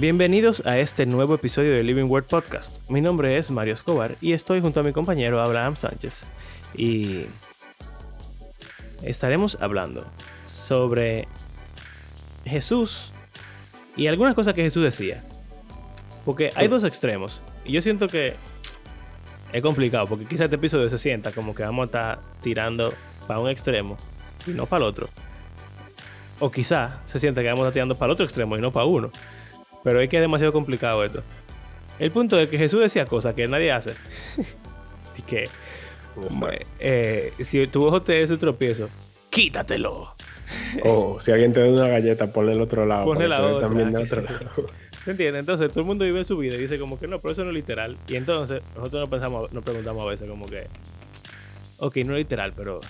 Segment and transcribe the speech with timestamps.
[0.00, 2.78] Bienvenidos a este nuevo episodio de Living Word Podcast.
[2.88, 6.26] Mi nombre es Mario Escobar y estoy junto a mi compañero Abraham Sánchez.
[6.74, 7.26] Y
[9.02, 10.06] estaremos hablando
[10.46, 11.28] sobre
[12.46, 13.12] Jesús
[13.94, 15.22] y algunas cosas que Jesús decía.
[16.24, 17.42] Porque hay dos extremos.
[17.66, 18.36] Y yo siento que
[19.52, 22.94] es complicado, porque quizás este episodio se sienta como que vamos a estar tirando
[23.26, 23.98] para un extremo
[24.46, 25.10] y no para el otro.
[26.38, 28.72] O quizá se sienta que vamos a estar tirando para el otro extremo y no
[28.72, 29.10] para uno.
[29.82, 31.22] Pero es que es demasiado complicado esto.
[31.98, 33.94] El punto es que Jesús decía cosas que nadie hace.
[35.18, 35.48] y que
[36.78, 38.88] eh, si tu ojo te ese tropiezo,
[39.30, 40.14] quítatelo.
[40.84, 43.04] O si alguien te da una galleta, ponle el otro lado.
[43.04, 43.68] Ponle la otra.
[43.68, 44.66] También de que otro lado.
[45.04, 45.38] ¿Se entiende?
[45.38, 47.50] Entonces todo el mundo vive su vida y dice como que no, pero eso no
[47.50, 47.96] es literal.
[48.08, 50.66] Y entonces nosotros nos, pensamos, nos preguntamos a veces como que,
[51.78, 52.80] ok, no es literal, pero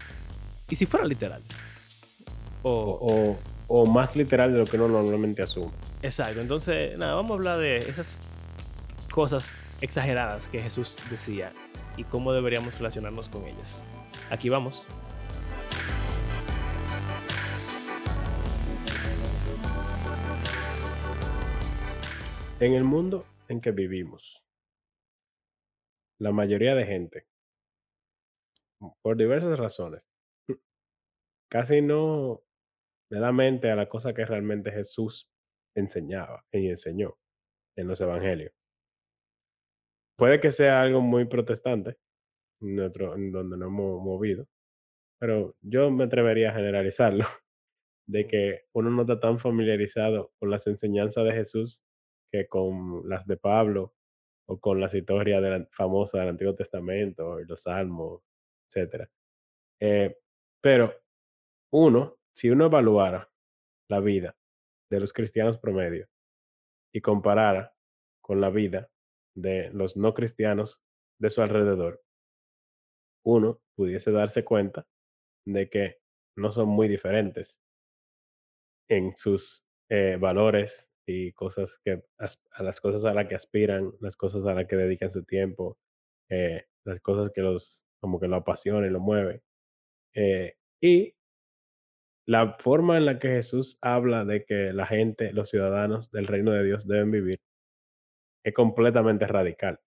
[0.69, 1.42] ¿y si fuera literal?
[2.62, 3.39] O, O,
[3.73, 5.71] o más literal de lo que uno normalmente asume.
[6.03, 8.19] exacto, entonces nada, vamos a hablar de esas
[9.13, 11.53] cosas exageradas que Jesús decía
[11.97, 13.87] y cómo deberíamos relacionarnos con ellas.
[14.29, 14.89] Aquí vamos.
[22.59, 24.43] En el mundo en que vivimos,
[26.19, 27.27] la mayoría de gente,
[29.01, 30.05] por diversas razones,
[31.48, 32.43] casi no
[33.11, 35.28] le da mente a la cosa que realmente Jesús
[35.75, 37.19] enseñaba y enseñó
[37.77, 38.52] en los evangelios.
[40.17, 41.97] Puede que sea algo muy protestante,
[42.61, 44.47] en nuestro- en donde nos hemos movido,
[45.20, 47.25] pero yo me atrevería a generalizarlo,
[48.08, 51.83] de que uno no está tan familiarizado con las enseñanzas de Jesús
[52.33, 53.95] que con las de Pablo
[54.48, 58.22] o con las historias de la- famosas del Antiguo Testamento y los Salmos,
[58.69, 59.11] etcétera.
[59.80, 60.17] Eh,
[60.62, 60.95] pero
[61.72, 63.30] uno, si uno evaluara
[63.89, 64.36] la vida
[64.91, 66.08] de los cristianos promedio
[66.92, 67.74] y comparara
[68.20, 68.91] con la vida
[69.35, 70.83] de los no cristianos
[71.18, 72.02] de su alrededor,
[73.24, 74.86] uno pudiese darse cuenta
[75.46, 75.98] de que
[76.36, 77.61] no son muy diferentes
[78.89, 84.17] en sus eh, valores y cosas que a las cosas a las que aspiran, las
[84.17, 85.79] cosas a las que dedican su tiempo,
[86.29, 89.42] eh, las cosas que los como que lo apasiona y lo mueve.
[90.14, 91.14] Eh, y
[92.30, 96.52] la forma en la que Jesús habla de que la gente, los ciudadanos del reino
[96.52, 97.41] de Dios deben vivir,
[98.45, 99.80] es completamente radical.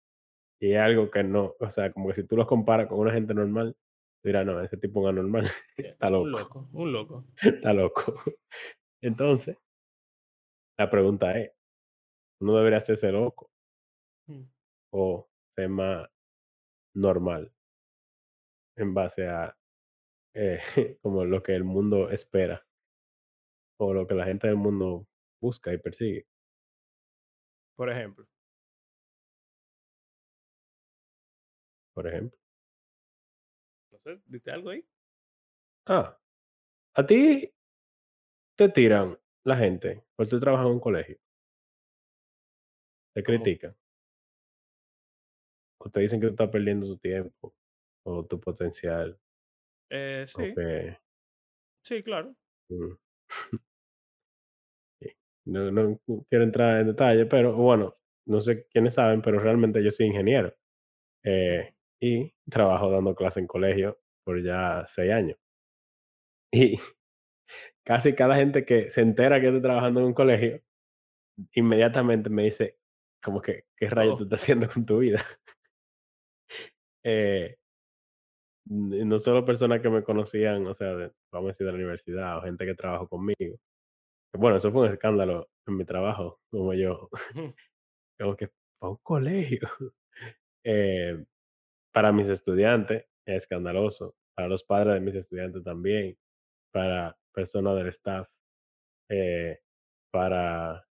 [0.58, 3.12] Y es algo que no, o sea, como que si tú los comparas con una
[3.12, 3.76] gente normal,
[4.24, 5.44] dirás, no, ese tipo es un anormal,
[5.76, 7.26] está Un loco, un loco.
[7.42, 8.14] está loco.
[9.02, 9.58] Entonces,
[10.78, 11.52] la pregunta es,
[12.40, 13.50] ¿uno debería hacerse loco
[14.28, 14.44] Mm.
[14.92, 16.08] o ser más
[16.94, 17.52] normal
[18.76, 19.54] en base a
[20.34, 20.60] eh,
[21.02, 22.66] como lo que el mundo espera
[23.78, 25.08] o lo que la gente del mundo
[25.40, 26.26] busca y persigue?
[27.74, 28.26] Por ejemplo,
[31.94, 32.38] Por ejemplo.
[33.92, 34.84] no sé, ¿viste algo ahí?
[35.96, 36.16] Ah,
[36.94, 37.20] a ti
[38.56, 41.18] te tiran la gente por tu trabajas en un colegio.
[43.14, 43.28] Te ¿Cómo?
[43.44, 43.76] critican.
[45.78, 47.54] O te dicen que tú estás perdiendo tu tiempo
[48.04, 49.18] o tu potencial.
[49.90, 50.56] Eh, sí,
[51.82, 52.36] sí, claro.
[52.70, 52.96] mm,
[55.00, 55.08] sí.
[55.46, 57.96] No, no quiero entrar en detalle, pero bueno,
[58.26, 60.54] no sé quiénes saben, pero realmente yo soy ingeniero.
[61.24, 65.38] eh, y trabajo dando clase en colegio por ya seis años.
[66.52, 66.78] Y
[67.84, 70.62] casi cada gente que se entera que estoy trabajando en un colegio,
[71.54, 72.78] inmediatamente me dice,
[73.22, 75.24] como que, ¿qué rayos tú Oh, estás haciendo con tu vida?
[77.02, 77.56] Eh,
[78.70, 82.38] no solo personas que me conocían, o sea, de- vamos a decir, de la universidad,
[82.38, 83.58] o gente que trabajó conmigo.
[84.34, 87.08] Bueno, eso fue un escándalo en mi trabajo, como yo,
[88.20, 88.50] como que
[88.80, 89.60] para un colegio.
[90.64, 91.24] Eh,
[91.92, 96.16] para mis estudiantes es escandaloso, para los padres de mis estudiantes también,
[96.72, 98.28] para personas del staff,
[99.10, 99.58] eh,
[100.12, 100.84] para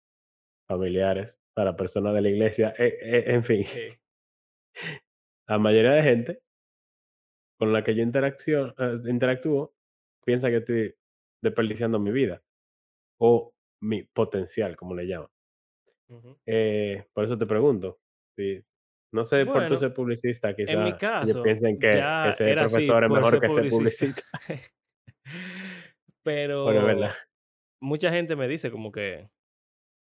[0.68, 3.64] familiares, para personas de la iglesia, eh, eh, en fin,
[5.48, 6.42] la mayoría de gente
[7.58, 9.74] con la que yo interacción, eh, interactúo
[10.24, 10.94] piensa que estoy
[11.42, 12.42] desperdiciando mi vida
[13.18, 15.28] o mi potencial, como le llaman.
[16.08, 16.36] Ujú.
[16.46, 17.98] Eh, por eso te pregunto,
[18.36, 18.62] si,
[19.12, 22.48] no sé, por tu Bueno, ser publicista, en mi quizás caso, piensen que, que ser
[22.50, 23.76] era así profesor es mejor ser que ser publicista.
[23.76, 24.22] publicista.
[26.62, 27.00] Bueno.
[27.00, 27.10] Pero
[27.80, 29.28] mucha gente me dice como que,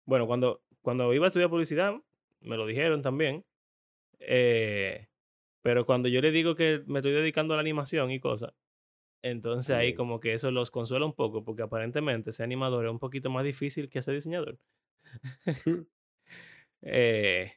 [0.05, 1.95] bueno, cuando, cuando iba a estudiar publicidad,
[2.41, 3.45] me lo dijeron también.
[4.19, 5.07] eh,
[5.61, 8.53] pero cuando yo le digo que me estoy dedicando a la animación y cosas,
[9.23, 12.99] entonces ahí como que eso los consuela un poco, porque aparentemente ser animador es un
[12.99, 14.59] poquito más difícil que ser diseñador.
[15.65, 15.85] mm.
[16.81, 17.53] Eh,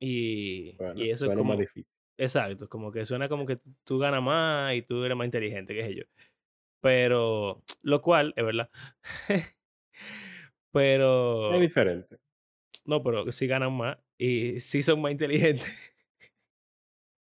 [0.00, 1.86] y, Suena y eso es suena más como, difícil.
[2.18, 5.84] exacto, como que suena como que tú ganas más y tú eres más inteligente, qué
[5.84, 6.04] sé yo.
[6.82, 8.70] Pero, lo cual es verdad.
[11.46, 12.20] Es Pero, diferente.
[12.84, 15.66] no, pero sí ganan más y sí son más inteligentes.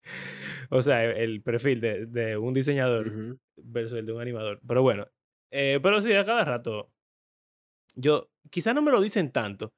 [0.71, 4.61] O sea, e el perfil de de un diseñador versus el de un animador.
[4.67, 5.07] Pero bueno,
[5.53, 6.91] eh, pero sí, a cada rato
[7.95, 9.73] yo quizás no me lo dicen tanto,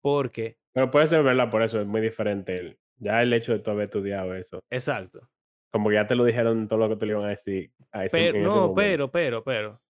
[0.00, 3.58] porque Pero puede ser verdad, por eso es muy diferente el ya el hecho de
[3.58, 5.28] tú haber estudiado eso, exacto.
[5.72, 8.04] como que ya te lo dijeron todo lo que te lo iban a decir a
[8.04, 9.82] ese Pero no, pero, pero, pero,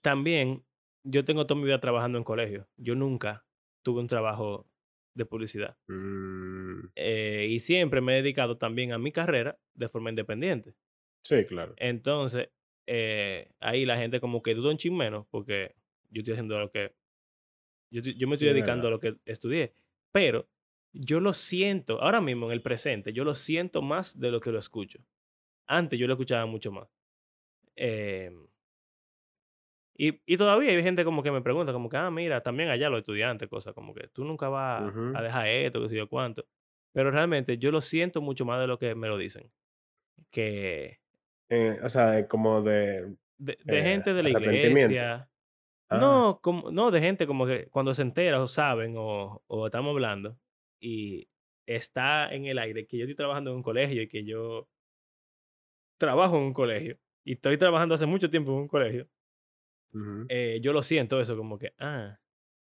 [0.00, 0.64] también
[1.04, 2.68] yo tengo toda mi vida trabajando en colegio.
[2.76, 3.44] Yo nunca
[3.82, 4.66] tuve un trabajo
[5.14, 5.76] de publicidad.
[5.88, 6.45] Mm,
[6.96, 10.74] Eh, y siempre me he dedicado también a mi carrera de forma independiente.
[11.22, 11.74] sí, claro.
[11.76, 12.50] Entonces,
[12.86, 15.74] eh, ahí la gente como que duda un chin menos porque
[16.10, 16.94] yo estoy haciendo lo que
[17.90, 18.88] yo, yo me estoy es dedicando verdad.
[18.88, 19.74] a lo que estudié.
[20.12, 20.48] Pero
[20.92, 24.52] yo lo siento, ahora mismo en el presente, yo lo siento más de lo que
[24.52, 25.00] lo escucho.
[25.66, 26.88] Antes yo lo escuchaba mucho más.
[27.76, 28.48] Em,
[29.98, 32.90] y, y todavía hay gente como que me pregunta, como que, ah, mira, también allá
[32.90, 36.46] los estudiantes, cosas como que tú nunca vas a dejar esto, que sé yo cuánto.
[36.96, 39.52] Pero realmente yo lo siento mucho más de lo que me lo dicen.
[40.30, 40.98] Que
[41.50, 45.28] Eh, o sea, como de, de, de eh, gente de la iglesia,
[45.88, 49.66] Ah, no, como, no, de gente como que cuando se entera o saben o, o
[49.66, 50.36] estamos hablando
[50.80, 51.28] y
[51.66, 54.66] está en el aire que yo estoy trabajando en un colegio y que yo
[55.98, 59.08] trabajo en un colegio y estoy trabajando hace mucho tiempo en un colegio,
[59.94, 60.26] ujú.
[60.28, 62.18] eh, yo lo siento eso como que, ah,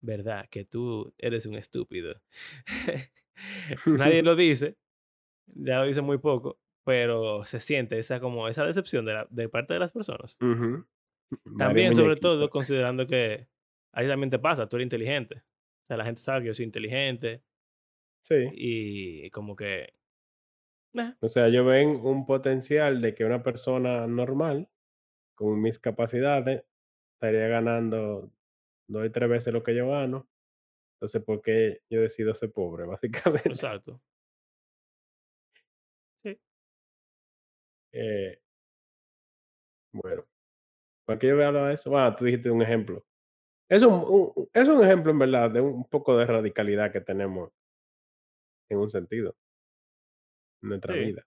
[0.00, 2.20] verdad, que tú eres un estúpido.
[3.86, 4.76] Nadie lo dice,
[5.46, 9.48] ya lo dice muy poco, pero se siente esa como esa decepción de, la, de
[9.48, 10.36] parte de las personas.
[11.58, 13.48] También, sobre todo, considerando que
[13.92, 15.36] ahí también te pasa, tú eres inteligente.
[15.38, 17.42] O sea, la gente sabe que yo soy inteligente
[18.22, 18.48] Sí.
[18.54, 19.92] y como que,
[20.94, 24.68] eh, O sea, ellos ven un potencial de que una persona normal,
[25.36, 26.64] con mis capacidades,
[27.14, 28.32] estaría ganando
[28.88, 30.28] 2 y 3 veces lo que yo gano.
[30.96, 32.84] Entonces, ¿por qué yo decido ser pobre?
[32.86, 33.50] Básicamente.
[33.50, 34.00] exacto.
[36.22, 36.38] Sí,
[37.92, 38.40] Eh,
[39.92, 40.24] bueno,
[41.06, 41.96] ¿por qué yo voy a hablar de eso?
[41.98, 43.04] Ah, tú dijiste un ejemplo.
[43.68, 47.52] Es un, un- es un ejemplo, en verdad, de un poco de radicalidad que tenemos
[48.68, 49.36] en un sentido
[50.62, 50.96] en nuestra sí.
[50.96, 51.26] vida.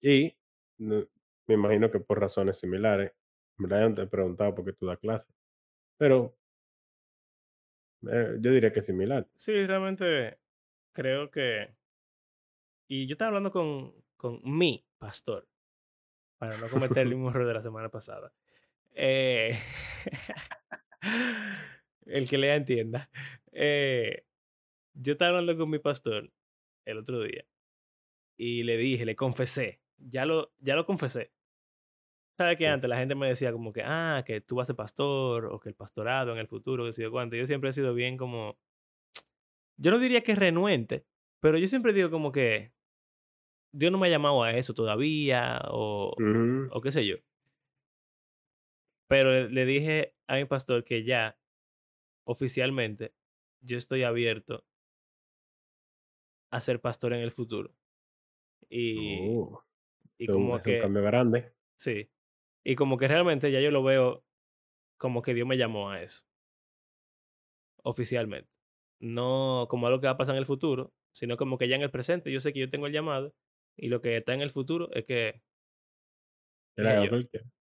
[0.00, 0.36] Y
[0.78, 1.06] no-
[1.48, 3.12] me imagino que por razones similares,
[3.58, 3.82] en ¿verdad?
[3.82, 5.32] Yo no te he preguntado por qué tú das clase,
[5.98, 6.36] pero
[8.10, 9.28] eh, yo diría que similar.
[9.34, 10.38] Sí, realmente
[10.92, 11.74] creo que...
[12.88, 15.48] Y yo estaba hablando con, con mi pastor,
[16.38, 18.32] para no cometer el mismo error de la semana pasada.
[18.94, 19.56] Eh,
[22.06, 23.10] el que lea entienda.
[23.52, 24.24] Eh,
[24.94, 26.30] yo estaba hablando con mi pastor
[26.84, 27.46] el otro día
[28.36, 31.32] y le dije, le confesé, ya lo, ya lo confesé.
[32.36, 34.76] ¿Sabes que antes la gente me decía como que, ah, que tú vas a ser
[34.76, 37.36] pastor o que el pastorado en el futuro, que sé yo cuánto?
[37.36, 38.58] Yo siempre he sido bien como,
[39.76, 41.04] yo no diría que renuente,
[41.40, 42.72] pero yo siempre digo como que
[43.72, 46.14] Dios no me ha llamado a eso todavía o,
[46.70, 47.16] o qué sé yo.
[49.08, 51.36] Pero le dije a mi pastor que ya
[52.24, 53.12] oficialmente
[53.60, 54.64] yo estoy abierto
[56.50, 57.74] a ser pastor en el futuro.
[58.70, 59.62] Y, Oh,
[60.18, 61.52] y es como es un que, cambio grande.
[61.76, 62.08] sí,
[62.64, 64.24] y como que realmente ya yo lo veo
[64.98, 66.24] como que Dios me llamó a eso,
[67.82, 68.48] oficialmente.
[69.00, 71.82] No como algo que va a pasar en el futuro, sino como que ya en
[71.82, 73.34] el presente yo sé que yo tengo el llamado
[73.76, 75.42] y lo que está en el futuro es que,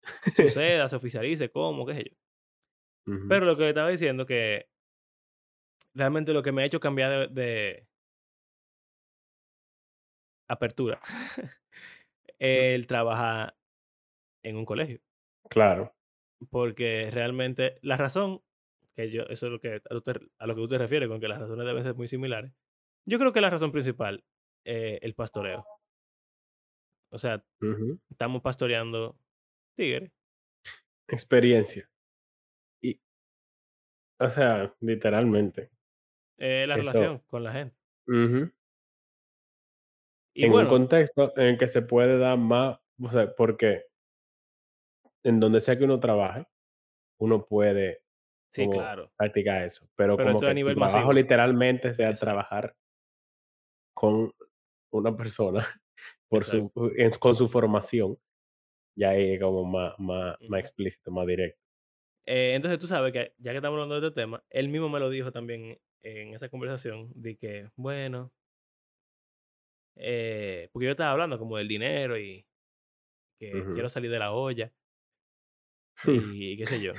[0.36, 2.16] suceda, se oficialice, cómo, qué sé yo.
[3.28, 4.68] Pero lo que estaba diciendo que
[5.94, 7.88] realmente lo que me ha hecho cambiar de, de
[10.48, 11.00] apertura,
[12.38, 13.56] el trabajar
[14.42, 15.00] en un colegio.
[15.48, 15.94] claro.
[16.50, 18.42] Porque realmente la razón,
[18.96, 21.20] que yo, eso es lo que, a, lo te- a lo que usted refiere, con
[21.20, 22.50] que las razones deben ser muy similares.
[23.06, 24.24] Yo creo que la razón principal
[24.64, 25.66] es el pastoreo.
[27.12, 27.44] O sea,
[28.08, 29.18] estamos pastoreando
[29.76, 30.10] tigres.
[31.08, 31.90] Experiencia.
[32.82, 32.98] Y,
[34.18, 35.70] o sea, literalmente,
[36.38, 37.76] eh, la eso relación con la gente.
[38.06, 38.50] ujú.
[40.34, 43.89] Y En un contexto en el que se puede dar más, o sea, porque
[45.24, 46.46] en donde sea que uno trabaje,
[47.20, 48.02] uno puede
[48.52, 49.12] sí, claro.
[49.16, 52.76] practicar eso, pero Pero como es a que tu nivel trabajo literalmente sea Exacto, trabajar
[53.94, 54.32] con
[54.92, 55.60] una persona
[56.28, 58.18] por su en con su formación,
[58.96, 61.60] ya ahí es como más más más explícito, más directo.
[62.26, 65.00] Eh, entonces tú sabes que ya que estamos hablando de este tema, él mismo me
[65.00, 68.32] lo dijo también en esa conversación de que, bueno,
[69.96, 72.46] eh, porque yo estaba hablando como del dinero y
[73.38, 74.72] que quiero salir de la olla
[76.06, 76.92] y qué sé yo.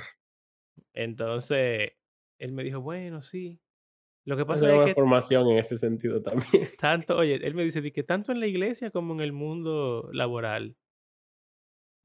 [0.94, 1.92] Entonces,
[2.38, 3.60] él me dijo, bueno, sí.
[4.24, 6.70] Lo que pasa es que formación en ese sentido también.
[6.78, 10.76] tanto, oye, él me dice que tanto en la iglesia como en el mundo laboral,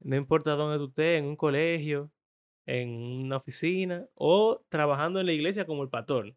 [0.00, 2.10] no importa dónde tú estés, en un colegio,
[2.66, 2.90] en
[3.24, 6.36] una oficina o trabajando en la iglesia como el patrón,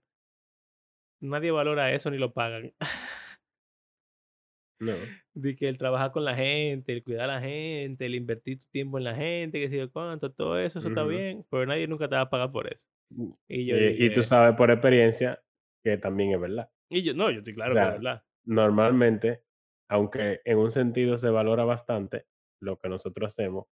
[1.19, 2.73] nadie valora eso ni lo pagan.
[4.81, 4.93] No.
[5.33, 8.65] De que el trabajar con la gente, el cuidar a la gente, el invertir tu
[8.71, 11.87] tiempo en la gente, que sé yo cuánto, todo eso, eso está bien, pero nadie
[11.87, 12.87] nunca te va a pagar por eso.
[13.09, 15.41] Mm, Y yo eh, y tú sabes por experiencia
[15.83, 16.69] que también es verdad.
[16.89, 18.23] y yo, no, yo estoy O claro que es verdad.
[18.45, 19.43] normalmente,
[19.89, 22.25] aunque en un sentido se valora bastante
[22.61, 23.65] lo que nosotros hacemos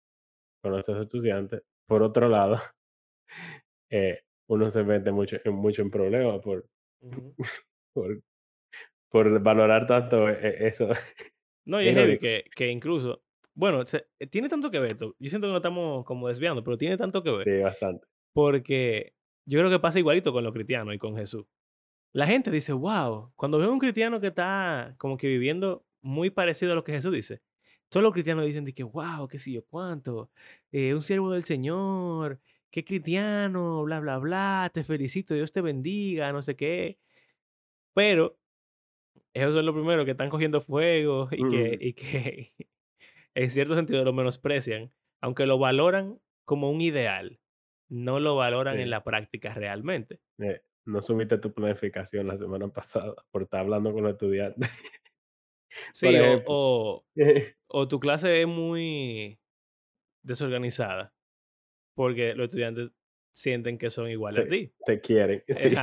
[0.63, 2.57] con nuestros estudiantes, por otro lado,
[3.91, 6.69] eh, uno se mete mucho en mucho en problemas por
[7.95, 8.23] por
[9.11, 10.89] por valorar tanto e eso.
[11.65, 13.23] No, y Es heavy que, que incluso,
[13.55, 16.65] bueno, se- eh, tiene tanto que ver, esto, yo siento que nos estamos como desviando,
[16.65, 18.07] pero tiene tanto que ver, Sí, bastante.
[18.33, 21.45] porque yo creo que pasa igualito con los cristianos y con Jesús.
[22.15, 26.31] La gente dice, wow, cuando veo a un cristiano que está como que viviendo muy
[26.31, 27.43] parecido a lo que Jesús dice,
[27.91, 30.31] todos los cristianos dicen de que, wow, qué sé yo, cuánto,
[30.73, 36.33] eh, un siervo del Señor, qué cristiano, bla, bla, bla, te felicito, Dios te bendiga,
[36.33, 36.99] no sé qué.
[37.95, 38.39] Pero
[39.35, 42.53] esos son los primeros que están cogiendo fuego y que, Mm, y que
[43.35, 47.41] en cierto sentido lo menosprecian, aunque lo valoran como un ideal,
[47.91, 50.21] no lo valoran en la práctica realmente.
[50.41, 54.69] Eh, no subiste tu planificación la semana pasada por estar hablando con los estudiantes,
[55.93, 56.45] Sí, o, ejemplo.
[56.47, 57.07] o,
[57.69, 59.39] o tu clase es muy
[60.23, 61.15] desorganizada
[61.95, 62.91] porque los estudiantes
[63.33, 64.73] sienten que son iguales a ti.
[64.85, 65.75] te quieren, sí.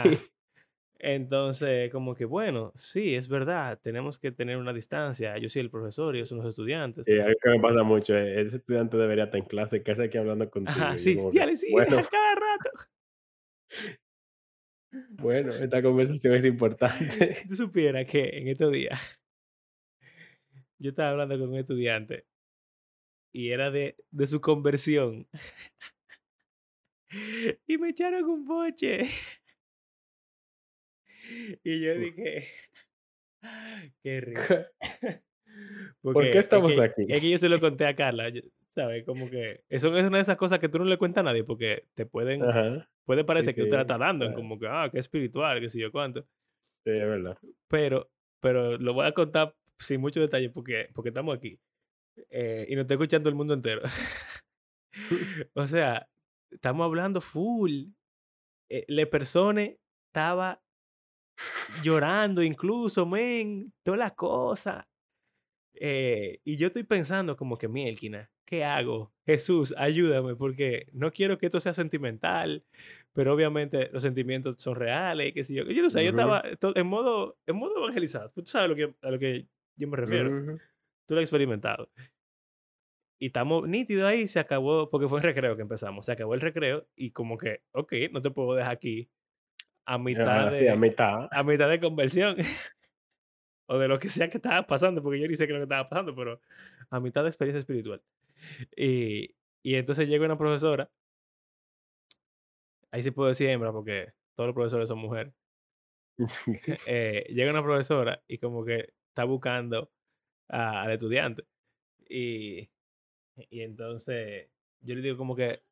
[0.99, 1.11] Ajá.
[1.13, 5.37] Entonces, como que bueno, sí, es verdad, tenemos que tener una distancia.
[5.37, 7.07] Yo soy el profesor y ellos son los estudiantes.
[7.07, 10.05] Y algo que me pasa mucho, e ese estudiante debería estar en clase, ¿qué hace
[10.05, 10.91] aquí hablando Ajá, contigo?
[10.91, 12.69] Yo sí, como que, sí, bueno, cada rato.
[15.21, 17.37] bueno, esta conversación es importante.
[17.47, 18.99] Tú supieras que en estos días
[20.77, 22.25] yo estaba hablando con un estudiante
[23.33, 25.27] y era de, de su conversión
[27.67, 29.01] y me echaron un boche.
[31.63, 32.47] Y yo dije,
[34.03, 34.67] qué risa.
[36.01, 37.07] ¿Por qué Porque es estamos que aquí?
[37.07, 38.31] es que yo se lo conté a Carla,
[38.75, 39.05] ¿sabes?
[39.05, 41.43] Como que eso es una de esas cosas que tú no le cuentas a nadie,
[41.43, 44.35] porque te pueden Ajá, puede sí, parecer que tú te la sí, estás dando claro,
[44.35, 46.21] como que, ah, que espiritual, que sé yo cuánto,
[46.83, 47.37] sí, es verdad.
[47.67, 48.09] pero
[48.41, 51.59] pero lo voy a contar sin mucho detalle porque porque estamos aquí,
[52.29, 53.81] eh, y nos está escuchando el mundo entero.
[55.55, 56.07] O sea,
[56.51, 57.87] estamos hablando full,
[58.69, 60.61] eh, le persone estaba
[61.83, 64.85] llorando incluso, men, todas las cosas.
[65.73, 69.13] Eh, y yo estoy pensando como que, mielquina, ¿qué hago?
[69.25, 72.63] Jesús, ayúdame, porque no quiero que esto sea sentimental,
[73.13, 75.63] pero obviamente los sentimientos son reales, qué sé yo.
[75.63, 76.43] Yo no sé, yo estaba
[76.75, 78.29] en modo, en modo evangelizado.
[78.29, 80.29] Tú sabes a lo que, a lo que yo me refiero.
[80.29, 80.59] ujú,
[81.07, 81.89] Tú lo has experimentado.
[83.19, 86.05] Y estamos nítidos ahí, se acabó, porque fue en recreo que empezamos.
[86.05, 89.09] Se acabó el recreo y como que, ok, no te puedo dejar aquí
[89.85, 91.27] a mitad sí, a de, mitad.
[91.31, 92.35] a mitad de conversión
[93.67, 95.65] o de lo que sea que estaba pasando, porque yo ni sé qué es lo
[95.65, 96.39] que estaba pasando, pero
[96.89, 98.01] a mitad de experiencia espiritual.
[98.75, 100.89] Y, y entonces llega una profesora,
[102.91, 105.33] ahí sí puedo decir hembra porque todos los profesores son mujeres.
[106.87, 109.91] Eh, llega una profesora y como que está buscando
[110.49, 111.45] a- al estudiante.
[112.07, 112.69] Y,
[113.49, 114.49] y entonces
[114.81, 115.63] yo le digo como que,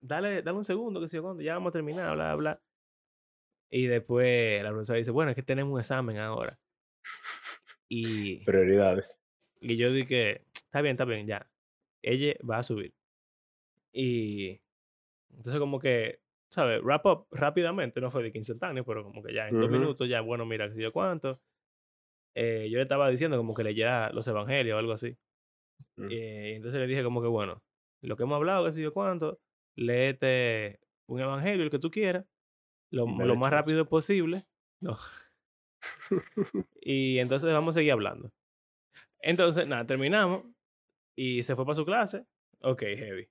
[0.00, 2.62] dale, dale un segundo, que si yo cuando ya vamos a terminar, bla, bla.
[3.70, 6.58] Y después la profesora dice, bueno, es que tenemos un examen ahora.
[7.88, 9.20] Y, Prioridades.
[9.60, 11.50] y yo dije, está bien, está bien, ya.
[12.02, 12.94] Ella va a subir.
[13.92, 14.60] Y
[15.30, 16.20] entonces como que,
[16.50, 16.82] ¿sabes?
[16.82, 19.70] Wrap up rápidamente, no fue de que instantáneo, pero como que ya en dos Ujú,
[19.70, 21.42] minutos, ya, bueno, mira, qué sé yo cuánto.
[22.34, 25.18] Eh, yo le estaba diciendo como que leyera los evangelios o algo así.
[25.96, 27.64] mm, Eh, y entonces le dije como que, bueno,
[28.02, 29.40] lo que hemos hablado, qué sé yo cuánto,
[29.76, 32.26] léete un evangelio, el que tú quieras,
[32.90, 34.46] lo, lo más rápido posible.
[34.80, 34.96] No.
[36.80, 38.32] Y entonces vamos a seguir hablando.
[39.20, 40.44] Entonces, nada, terminamos
[41.16, 42.24] y se fue para su clase.
[42.60, 43.28] Ok, heavy.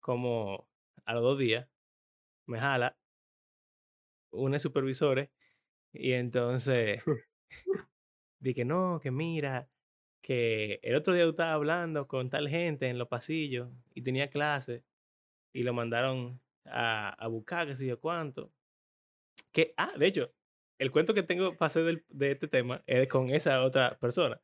[0.00, 0.68] Como
[1.04, 1.68] a los dos días,
[2.46, 2.96] me jala
[4.32, 5.30] unos supervisores
[5.92, 7.02] y entonces
[8.40, 9.68] dije, no, que mira,
[10.22, 14.30] que el otro día yo estaba hablando con tal gente en los pasillos y tenía
[14.30, 14.84] clase
[15.52, 18.52] y lo mandaron a, a buscar, qué sé yo cuánto.
[19.52, 20.32] Que, ah, de hecho,
[20.78, 24.40] el cuento que tengo para hacer del de este tema es con esa otra persona,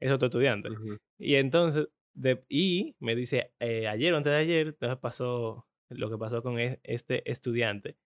[0.00, 0.76] es otro estudiante.
[1.18, 6.10] Y entonces, de y me dice, eh, ayer o antes de ayer, entonces pasó lo
[6.10, 7.98] que pasó con e este estudiante.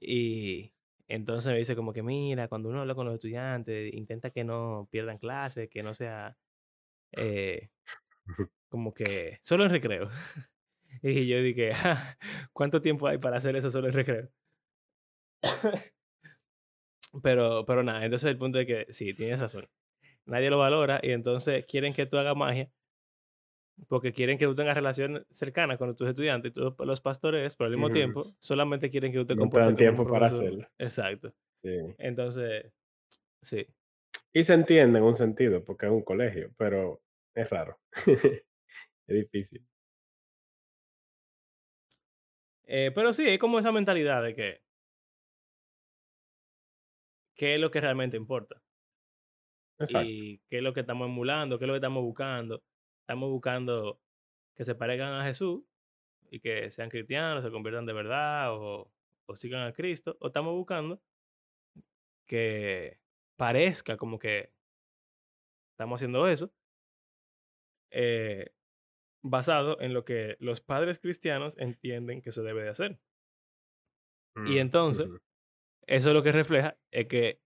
[0.00, 0.74] Y
[1.08, 4.88] entonces me dice como que: "Mira, cuando uno habla con los estudiantes, intenta que no
[4.92, 6.38] pierdan clases, que no sea,
[7.12, 7.70] eh,
[8.68, 10.10] como que solo en recreo".
[11.02, 12.16] Y yo dije: "Ja,
[12.52, 14.28] ¿cuánto tiempo hay para hacer eso solo en recreo?".
[17.22, 19.68] Pero pero nada, entonces el punto es que sí, tienes razón.
[20.26, 22.70] Nadie lo valora y entonces quieren que tú hagas magia
[23.88, 27.66] porque quieren que tú tengas relación cercana con tus estudiantes y tú los pastores, pero
[27.66, 27.90] al mismo Ujú.
[27.90, 30.68] tiempo solamente quieren que tú te No te comportes como un tiempo para hacerlo.
[30.78, 31.34] Exacto.
[31.62, 31.96] Sí.
[31.98, 32.72] Entonces,
[33.42, 33.66] sí.
[34.34, 37.02] Y se entiende en un sentido, porque es un colegio, pero
[37.34, 37.80] es raro.
[39.08, 39.66] Es difícil.
[42.74, 44.62] Eh, pero sí, es como esa mentalidad de que
[47.34, 48.62] qué es lo que realmente importa
[49.78, 50.08] Exacto.
[50.08, 52.62] y qué es lo que estamos emulando, qué es lo que estamos buscando.
[53.00, 54.00] Estamos buscando
[54.54, 55.62] que se parezcan a Jesús
[56.30, 58.90] y que sean cristianos, se conviertan de verdad o,
[59.26, 60.98] o sigan a Cristo, o estamos buscando
[62.26, 62.98] que
[63.36, 64.50] parezca como que
[65.72, 66.50] estamos haciendo eso,
[67.90, 68.54] eh,
[69.22, 73.00] basado en lo que los padres cristianos entienden que se debe de hacer.
[74.44, 75.18] Y Mm, entonces, ujú.
[75.86, 77.42] eso lo que refleja es que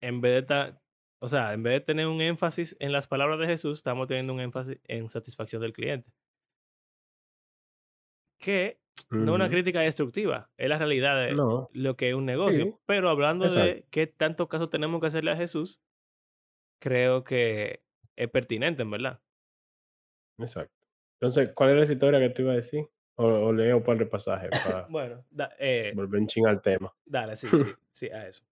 [0.00, 0.82] en vez de ta-
[1.20, 4.32] o sea, en vez de tener un énfasis en las palabras de Jesús, estamos teniendo
[4.34, 6.12] un énfasis en satisfacción del cliente.
[8.38, 8.80] Que
[9.16, 12.64] no es una crítica destructiva, es la realidad de No, lo que es un negocio.
[12.64, 15.82] sí, Pero hablando exacto, de qué tanto caso tenemos que hacerle a Jesús,
[16.80, 17.84] creo que
[18.16, 19.22] es pertinente, en verdad.
[20.38, 20.72] Exacto.
[21.20, 22.86] Entonces, ¿cuál era esa historia que te iba a decir?
[23.18, 26.60] O o leo un par de pasajes para Bueno, da- eh, volver un chin al
[26.60, 26.92] tema.
[27.04, 27.54] dale, sí, sí,
[27.92, 28.44] sí, a eso.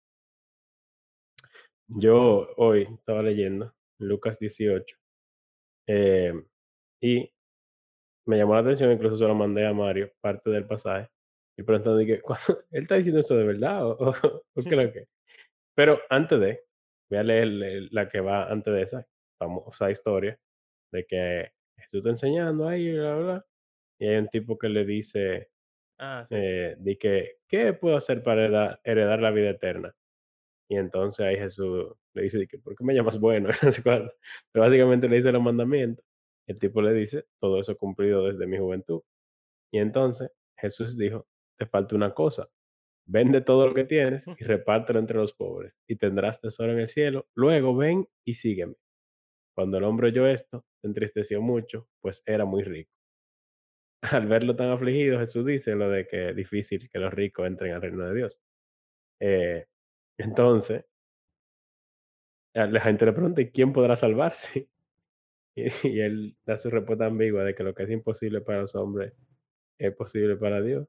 [1.89, 4.97] Yo hoy estaba leyendo Lucas 18,
[5.89, 6.47] em,
[7.03, 7.33] y
[8.27, 11.11] me llamó la atención, incluso se lo mandé a Mario, parte del pasaje,
[11.59, 12.23] y preguntando de que,
[12.73, 14.11] ¿él está diciendo esto de verdad o o
[14.57, 15.07] o qué lo que?
[15.77, 16.65] Pero antes de,
[17.11, 19.09] voy a leer el la que va antes de esa
[19.41, 20.39] famosa historia
[20.93, 23.47] de que Jesús está enseñando ahí, bla, bla, bla,
[23.99, 25.51] y hay un tipo que le dice,
[25.99, 26.35] Ah, sí.
[26.39, 29.95] eh, de que, ¿qué puedo hacer para heredar heredar la vida eterna?
[30.69, 33.51] Y entonces ahí Jesús le dice de que, ¿por qué me llamas bueno?
[33.51, 34.13] Y no sé cuánto.
[34.53, 36.05] Pero básicamente le dice los mandamientos.
[36.49, 39.03] El tipo le dice, todo eso cumplido desde mi juventud.
[39.73, 41.27] Y entonces Jesús dijo,
[41.59, 42.49] te falta una cosa.
[43.07, 46.89] Vende todo lo que tienes y repártelo entre los pobres, y tendrás tesoro en el
[46.89, 47.29] cielo.
[47.35, 48.75] Luego ven y sígueme.
[49.55, 52.91] Cuando el hombre oyó esto, entristeció mucho, pues era muy rico.
[54.03, 57.73] Al verlo tan afligido, Jesús dice lo de que es difícil que los ricos entren
[57.73, 58.41] al reino de Dios.
[59.21, 59.67] Eh,
[60.19, 60.85] entonces,
[62.55, 64.69] la gente le pregunta, ¿y quién podrá salvarse?
[65.55, 69.13] Y, él da su respuesta ambigua de que lo que es imposible para los hombres
[69.79, 70.89] es posible para Dios.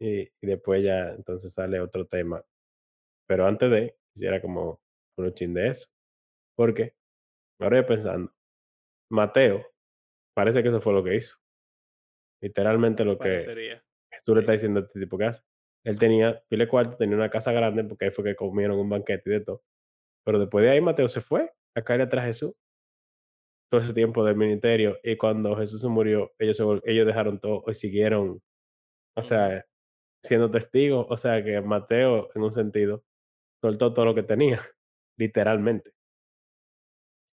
[0.00, 2.44] Y, y después ya entonces sale otro tema.
[3.26, 4.80] Pero antes de, quisiera como
[5.16, 5.88] un chin de eso.
[6.56, 6.94] Porque
[7.60, 8.32] ahora yo pensando,
[9.10, 9.64] Mateo,
[10.34, 11.36] parece que eso fue lo que hizo.
[12.42, 13.38] Literalmente lo que.
[13.38, 14.56] Jesús le está Sí.
[14.56, 15.42] diciendo a este tipo que hace.
[15.84, 19.30] Él tenía pile cuarto, tenía una casa grande, porque ahí fue que comieron un banquete
[19.30, 19.62] y de todo.
[20.24, 22.54] Pero después de ahí Mateo se fue a caer atrás de Jesús
[23.70, 24.98] todo ese tiempo del ministerio.
[25.02, 28.40] Y cuando Jesús se murió, ellos, se ellos dejaron todo y siguieron,
[29.16, 29.64] o sea,
[30.24, 31.06] siendo testigos.
[31.10, 33.04] O sea que Mateo, en un sentido,
[33.62, 34.58] soltó todo lo que tenía,
[35.18, 35.92] literalmente.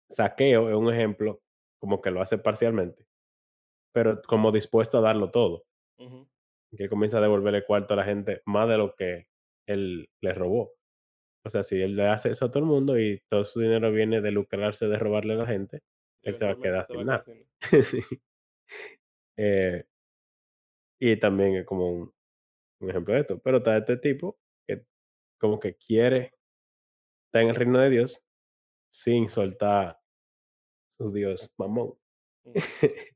[0.10, 1.42] Saqueo es un ejemplo
[1.86, 3.06] como que lo hace parcialmente,
[3.94, 5.66] pero como dispuesto a darlo todo.
[6.76, 9.28] Que comienza a devolverle cuarto a la gente más de lo que
[9.68, 10.74] él le robó.
[11.46, 13.92] O sea, si él le hace eso a todo el mundo y todo su dinero
[13.92, 15.84] viene de lucrarse de robarle a la gente,
[16.24, 17.24] él se va a quedar sin nada.
[17.84, 18.02] Sí.
[19.38, 19.84] Eh,
[21.00, 22.14] y también es como un,
[22.82, 23.40] un ejemplo de esto.
[23.44, 24.86] Pero está este tipo que
[25.40, 26.34] como que quiere
[27.28, 28.26] estar en el reino de Dios
[28.92, 30.00] sin soltar
[30.98, 31.94] su Dios mamón.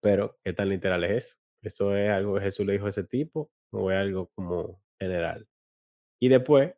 [0.00, 1.36] Pero, ¿qué tan literal es eso?
[1.62, 5.48] ¿Eso es algo que Jesús le dijo a ese tipo o es algo como general?
[6.20, 6.74] Y después,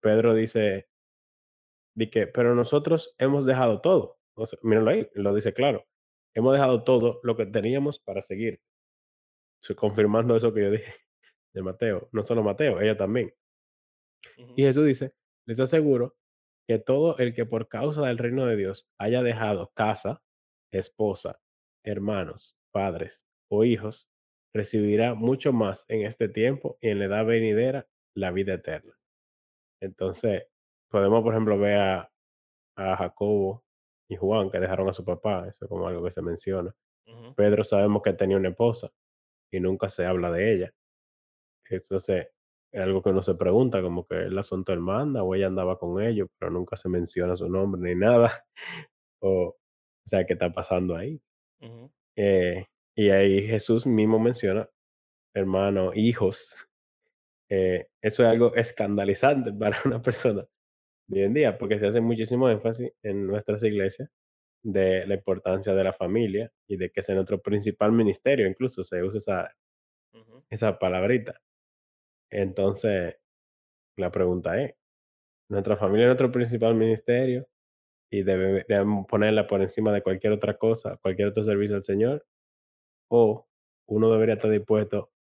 [0.00, 0.88] Pedro dice,
[1.94, 4.18] di que, pero nosotros hemos dejado todo.
[4.34, 5.86] O sea, míralo ahí, lo dice claro.
[6.34, 8.60] Hemos dejado todo lo que teníamos para seguir.
[9.76, 10.94] Confirmando eso que yo dije
[11.54, 12.08] de Mateo.
[12.12, 13.32] No solo Mateo, ella también.
[14.56, 15.14] Y Jesús dice,
[15.46, 16.16] les aseguro
[16.66, 20.22] que todo el que por causa del reino de Dios haya dejado casa,
[20.72, 21.40] esposa,
[21.84, 24.10] hermanos, padres o hijos,
[24.54, 28.98] recibirá mucho más en este tiempo y en la edad venidera la vida eterna.
[29.80, 30.46] Entonces,
[30.90, 32.12] podemos, por ejemplo, ver a,
[32.76, 33.64] a Jacobo
[34.08, 36.74] y Juan que dejaron a su papá, eso es como algo que se menciona.
[37.36, 38.92] Pedro sabemos que tenía una esposa
[39.52, 40.74] y nunca se habla de ella.
[41.68, 42.28] Entonces,
[42.76, 45.46] es algo que uno se pregunta, como que él la son tu hermana o ella
[45.46, 48.30] andaba con ellos, pero nunca se menciona su nombre ni nada.
[49.18, 49.56] O, o
[50.04, 51.18] sea, ¿qué está pasando ahí?
[52.16, 54.68] Eh, y ahí Jesús mismo menciona,
[55.34, 56.68] hermano, hijos.
[57.50, 60.46] Eh, eso es algo escandalizante para una persona
[61.08, 64.10] de hoy en día, porque se hace muchísimo énfasis en nuestras iglesias
[64.62, 69.02] de la importancia de la familia y de que es nuestro principal ministerio, incluso se
[69.02, 69.56] usa esa,
[70.12, 70.44] Ujú.
[70.50, 71.40] esa palabrita.
[72.30, 73.16] Entonces,
[73.96, 74.74] la pregunta es,
[75.50, 77.48] ¿nuestra familia es nuestro principal ministerio
[78.10, 82.26] y debe- debemos ponerla por encima de cualquier otra cosa, cualquier otro servicio al Señor?
[83.10, 83.48] ¿O
[83.88, 85.12] uno debería estar dispuesto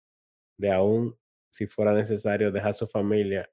[0.59, 1.19] de aún,
[1.51, 3.51] si fuera necesario, dejar su familia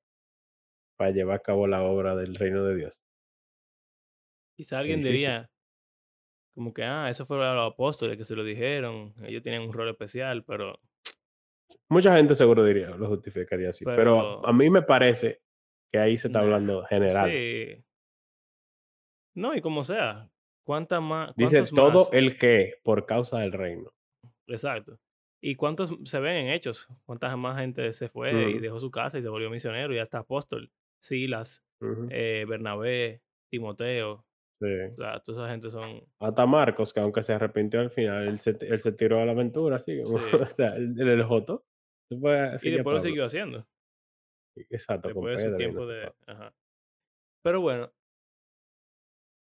[0.96, 3.02] para llevar a cabo la obra del reino de Dios?
[4.56, 5.52] Quizá alguien diría
[6.54, 9.74] como que, ah, eso fue a los apóstoles que se lo dijeron, ellos tienen un
[9.74, 10.80] rol especial, pero,
[11.90, 15.42] Mucha gente seguro diría, lo justificaría así, pero a pero, a mí me parece
[15.92, 17.32] que ahí se está nah, hablando general.
[17.32, 17.84] sí,
[19.34, 20.30] no, y como sea,
[20.64, 22.14] ¿cuántas más, Dice todo más?
[22.14, 23.92] el que por causa del reino.
[24.48, 25.00] Exacto.
[25.42, 26.88] ¿Y cuántos se ven en hechos?
[27.06, 30.00] ¿Cuántas más gente se fue y Ujú, dejó su casa y se volvió misionero y
[30.00, 30.72] hasta apóstol?
[31.00, 31.64] Silas,
[32.08, 34.26] eh, Bernabé, Timoteo,
[34.62, 34.94] sí.
[34.94, 38.40] o sea, toda esa gente son, Hasta Marcos, que aunque se arrepintió al final, él
[38.40, 40.76] se él se tiró a la aventura así sí, o sea.
[40.76, 43.68] Se fue a y después lo siguió haciendo,
[44.70, 46.54] Exacto, con después de su tiempo de, ajá.
[47.42, 47.92] Pero bueno,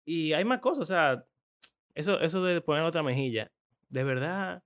[0.07, 1.27] y hay más cosas, o sea,
[1.95, 3.51] eso, eso de poner otra mejilla,
[3.89, 4.63] de verdad,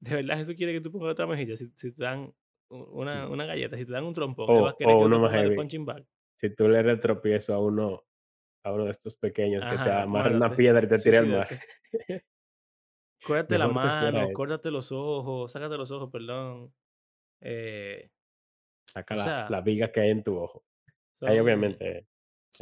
[0.00, 2.32] de verdad Jesús quiere que tú pongas otra mejilla, si, si te dan
[2.68, 5.18] una, una galleta, si te dan un trompón, él va a querer o que uno
[5.18, 8.05] más el heavy, si tú le das tropiezo a uno
[8.72, 11.48] uno de estos pequeños que te Ajá, amarra una piedra y te tira al mar.
[13.24, 16.72] Córtate la mano, córtate los ojos, sácate los ojos, perdón.
[17.40, 18.10] Eh,
[18.86, 20.64] Saca o la sea, la viga que hay en tu ojo.
[21.22, 22.06] Ahí obviamente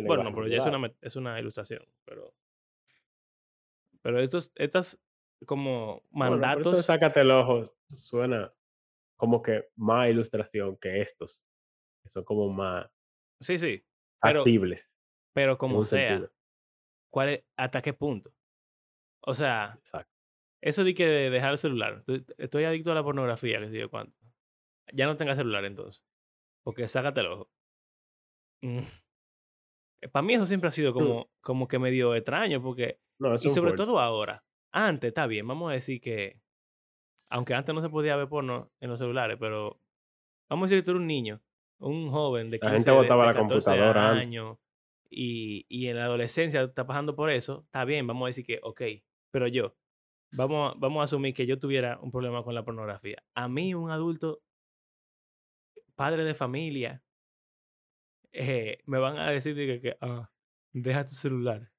[0.02, 2.34] bueno, no, pero ya es una es una ilustración, pero
[4.02, 5.00] pero estos estas
[5.46, 8.52] como Bueno, por eso mandatos sácate el ojo suena
[9.16, 11.44] como que más ilustración que estos,
[12.02, 12.86] que son como más
[13.40, 13.84] sí, sí,
[14.20, 14.93] pero factibles
[15.34, 16.28] pero como sentido.
[16.28, 16.32] sea,
[17.10, 18.32] ¿cuál es hasta qué punto?
[19.20, 20.12] O sea, Exacto.
[20.62, 22.04] eso de que de dejar el celular,
[22.38, 24.16] estoy adicto a la pornografía, qué sé yo cuánto.
[24.92, 26.06] Ya no tengas celular entonces,
[26.62, 27.50] porque sácate el ojo.
[28.62, 28.80] Mm,
[30.12, 33.48] para mí eso siempre ha sido Mm, como como que medio extraño, porque no, y
[33.50, 34.44] sobre todo ahora.
[34.70, 36.40] Antes, está bien, vamos a decir que
[37.28, 39.80] Aunque antes no se podía ver porno en los celulares, pero
[40.48, 41.40] vamos a decir que tú eres un niño,
[41.78, 44.58] un joven de La gente 15, de, botaba de la 14 computadora años
[45.14, 48.60] y, y en la adolescencia está pasando por eso, está bien, vamos a decir que,
[48.62, 48.82] ok,
[49.30, 49.76] pero yo,
[50.32, 53.22] vamos, vamos a asumir que yo tuviera un problema con la pornografía.
[53.34, 54.42] A mí, un adulto,
[55.94, 57.02] padre de familia,
[58.32, 60.30] eh, me van a decir de que, que, ah,
[60.72, 61.70] deja tu celular.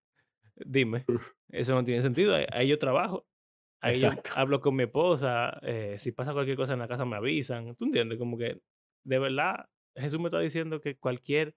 [0.56, 1.06] Dime,
[1.50, 2.36] eso no tiene sentido.
[2.52, 3.28] Ahí yo trabajo,
[3.82, 7.18] ahí yo hablo con mi esposa, eh, si pasa cualquier cosa en la casa me
[7.18, 7.76] avisan.
[7.76, 8.18] ¿Tú entiendes?
[8.18, 8.62] Como que
[9.04, 11.56] de verdad Jesús me está diciendo que cualquier,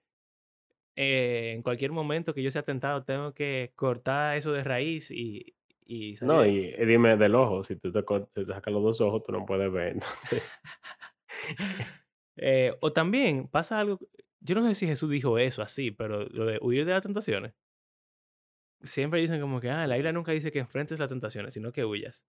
[1.01, 5.55] eh, en cualquier momento que yo sea tentado tengo que cortar eso de raíz y,
[5.85, 9.23] y No, y dime del ojo, si tú te si te sacas los 2 ojos,
[9.23, 10.43] tú no puedes ver, entonces
[12.41, 13.99] Eh, o también pasa algo,
[14.39, 17.53] yo no sé si Jesús dijo eso así, pero lo de huir de las tentaciones,
[18.81, 21.85] siempre dicen como que, ah, la Biblia nunca dice que enfrentes las tentaciones, sino que
[21.85, 22.25] huyas.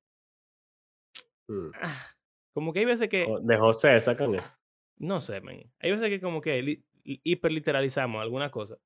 [1.48, 1.70] mm.
[1.83, 2.06] Ah,
[2.52, 4.61] Como que hay veces que de José sacan eso.
[4.98, 5.72] No sé, men.
[5.80, 6.83] Hay veces que como que
[7.24, 8.78] hiperliteralizamos alguna cosa.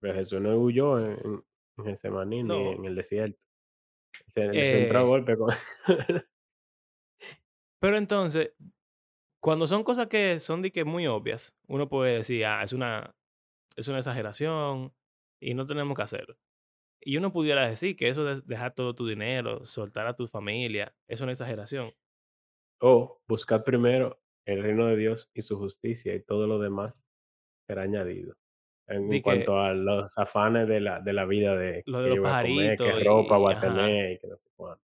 [0.00, 1.44] Pero Jesús no huyó en en
[1.78, 3.38] en Getsemaní ni en el desierto.
[4.28, 5.50] Se le entró a eh, golpe con
[7.80, 8.52] pero entonces,
[9.40, 13.16] cuando son cosas que son de que muy obvias, uno puede decir: "Ah, es una
[13.76, 14.94] es una exageración
[15.40, 16.38] y no tenemos que hacerlo".
[17.02, 20.96] Y uno pudiera decir que eso de dejar todo tu dinero, soltar a tu familia,
[21.08, 21.92] es una exageración.
[22.80, 27.04] o buscad primero el reino de Dios y su justicia, y todo lo demás
[27.66, 28.34] será añadido.
[28.88, 32.76] En cuanto a los afanes de la de la vida de lo de los comer,
[32.76, 34.84] qué pajaritos ropa y voy a tener y que no sé cuánto.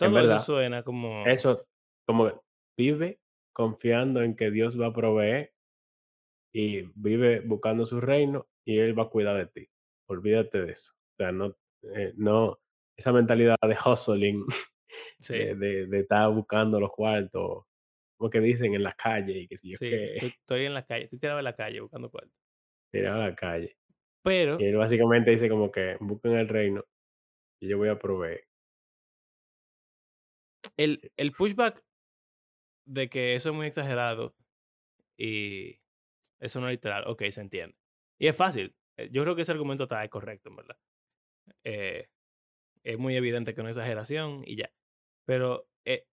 [0.00, 1.66] En todo eso suena como eso
[2.06, 2.42] como
[2.74, 3.20] vive
[3.52, 5.52] confiando en que Dios va a proveer
[6.54, 9.68] y vive buscando su reino y Él va a cuidar de ti.
[10.08, 10.92] Olvídate de eso.
[10.94, 11.54] O sea, no,
[11.94, 12.58] eh, no,
[12.96, 14.44] esa mentalidad de hustling
[15.20, 17.64] Sí, de, de, de estar buscando los cuartos,
[18.22, 20.84] como que dicen en la calle y que si yo sí, que estoy en la
[20.84, 22.32] calle, estoy tirado en la calle buscando cuarto.
[22.90, 23.76] tiraba a la calle.
[24.24, 26.84] Y Pero él básicamente dice como que busquen el reino
[27.60, 28.44] y yo voy a proveer.
[30.76, 31.82] el, el pushback
[32.86, 34.34] de que eso es muy exagerado
[35.16, 35.80] y
[36.40, 37.76] eso no es literal, ok, se entiende.
[38.18, 38.74] Y es fácil.
[38.98, 40.76] eh, Yo creo que ese argumento está correcto, en verdad.
[41.64, 42.08] Eh,
[42.84, 44.70] es muy evidente que es una exageración y ya.
[45.26, 46.06] Pero eh,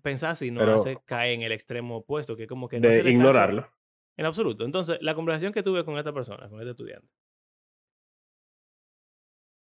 [0.00, 2.98] pensar así nos Pero hace caer en el extremo opuesto, que como que no de
[2.98, 3.68] caso ignorarlo.
[4.16, 4.64] en absoluto.
[4.64, 7.08] Entonces, la conversación que tuve con esta persona, con este estudiante,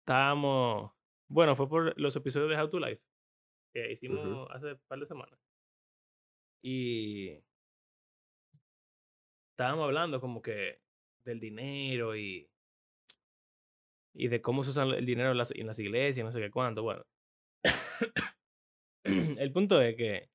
[0.02, 0.92] estábamos,
[1.30, 3.02] bueno, fue por los episodios de How to Life
[3.74, 5.40] que hicimos hace un par de semanas.
[6.64, 7.44] Y
[9.52, 10.80] estábamos hablando como que
[11.26, 12.50] del dinero y,
[14.14, 16.52] y de cómo se usa el dinero en las, en las iglesias, no sé qué
[16.52, 16.84] cuánto.
[16.84, 17.04] Bueno,
[19.38, 20.30] el punto es que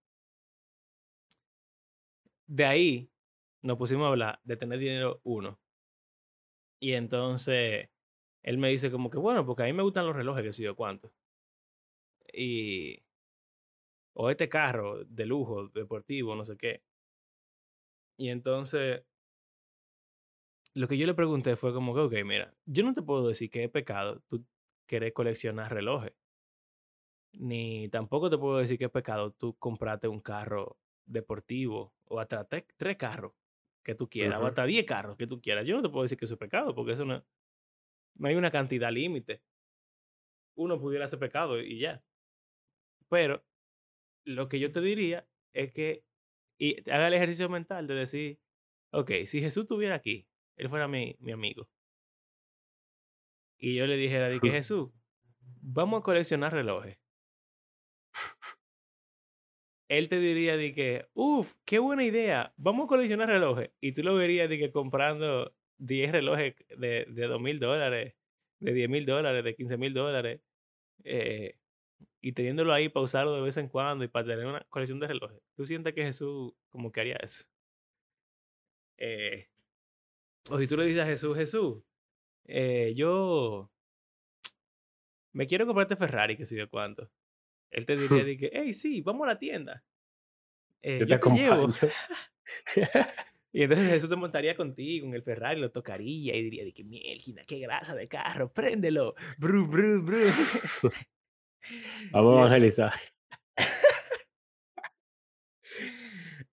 [2.46, 3.10] de ahí
[3.62, 5.58] nos pusimos a hablar de tener dinero uno.
[6.80, 7.88] Y entonces
[8.42, 10.62] él me dice como que, bueno, porque a mí me gustan los relojes, que sé
[10.62, 11.12] yo cuánto.
[12.32, 13.02] Y...
[14.14, 16.82] O este carro de lujo, deportivo, no sé qué.
[18.16, 19.04] Y entonces,
[20.74, 23.50] lo que yo le pregunté fue como que, ok, mira, yo no te puedo decir
[23.50, 24.44] que es pecado tú
[24.86, 26.14] querés coleccionar relojes.
[27.32, 32.44] Ni tampoco te puedo decir que es pecado tú comprarte un carro deportivo o hasta
[32.44, 33.32] tres carros
[33.82, 35.66] que tú quieras, o hasta diez carros que tú quieras.
[35.66, 37.24] Yo no te puedo decir que eso es pecado porque eso no,
[38.16, 39.42] no hay una cantidad límite.
[40.56, 42.02] Uno pudiera hacer pecado y ya.
[43.08, 43.44] Pero
[44.24, 46.04] lo que yo te diría es que
[46.58, 48.40] y haga el ejercicio mental de decir,
[48.90, 51.68] ok, si Jesús estuviera aquí, él fuera mi, mi amigo.
[53.58, 54.90] Y yo le dijera, de que Jesús,
[55.40, 56.98] vamos a coleccionar relojes.
[59.88, 63.70] Él te diría de que, uff, qué buena idea, vamos a coleccionar relojes.
[63.80, 68.14] Y tú lo verías de que comprando 10 relojes de, de 2 mil dólares,
[68.60, 70.40] de 10 mil dólares, de 15 mil dólares,
[71.04, 71.56] eh,
[72.20, 75.06] y teniéndolo ahí para usarlo de vez en cuando y para tener una colección de
[75.08, 75.40] relojes.
[75.56, 77.44] ¿Tú sientes que Jesús como que haría eso?
[78.98, 79.48] Eh,
[80.50, 81.82] o si tú le dices a Jesús, Jesús,
[82.44, 83.70] eh, yo
[85.32, 87.08] me quiero comprar este Ferrari, que sé yo cuánto.
[87.70, 89.84] Él te diría de que, hey, sí, vamos a la tienda.
[90.82, 91.68] Eh, Yo te yo te llevo.
[93.50, 96.84] Y entonces Jesús se montaría contigo en el Ferrari, lo tocaría y diría de que,
[96.84, 99.14] mielquina, qué grasa de carro, préndelo.
[99.38, 100.18] Bru, bru, bru.
[102.12, 102.92] Vamos a evangelizar.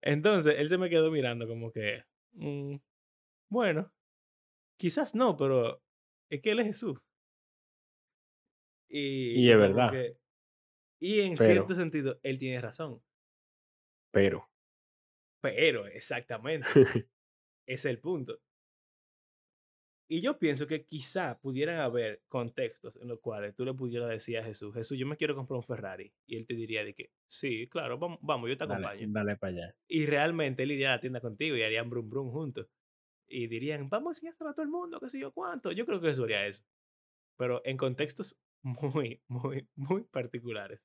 [0.01, 2.75] Entonces, él se me quedó mirando como que, "Mm,
[3.49, 3.91] bueno,
[4.78, 5.82] quizás no, pero
[6.30, 6.99] es que él es Jesús.
[8.89, 9.91] Y, es verdad.
[9.91, 10.17] que-
[11.06, 13.02] y en Pero- cierto sentido, él tiene razón.
[14.12, 14.50] Pero.
[15.41, 16.65] Pero, exactamente,
[17.68, 18.39] es el punto.
[20.08, 24.38] Y yo pienso que quizá pudieran haber contextos en los cuales tú le pudieras decir
[24.38, 26.13] a Jesús, Jesús, yo me quiero comprar un Ferrari.
[26.28, 29.08] Y él te diría de que, sí, claro, vamos, vamos yo te Dale, acompaño.
[29.12, 29.76] dale para allá.
[29.88, 32.68] Y realmente él iría a la tienda contigo y harían brum brum juntos.
[33.28, 35.72] Y dirían, vamos a enseñárselo a todo el mundo, qué sé yo cuánto.
[35.72, 36.63] Yo creo que eso haría eso.
[37.38, 40.82] Pero en contextos muy, muy, muy particulares.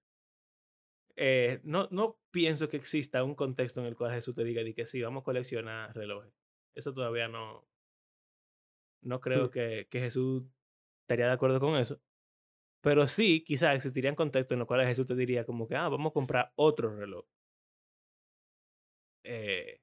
[1.22, 4.72] Eh, no, no pienso que exista un contexto en el cual Jesús te diga de
[4.74, 6.32] que sí, vamos a coleccionar relojes.
[6.74, 7.66] Eso todavía no.
[9.02, 9.50] No creo Mm.
[9.50, 10.44] que, que Jesús
[11.02, 12.00] estaría de acuerdo con eso.
[12.82, 16.10] Pero sí, quizás existirían contextos en los cuales Jesús te diría como que, ah, vamos
[16.10, 17.26] a comprar otro reloj.
[19.24, 19.80] Eh,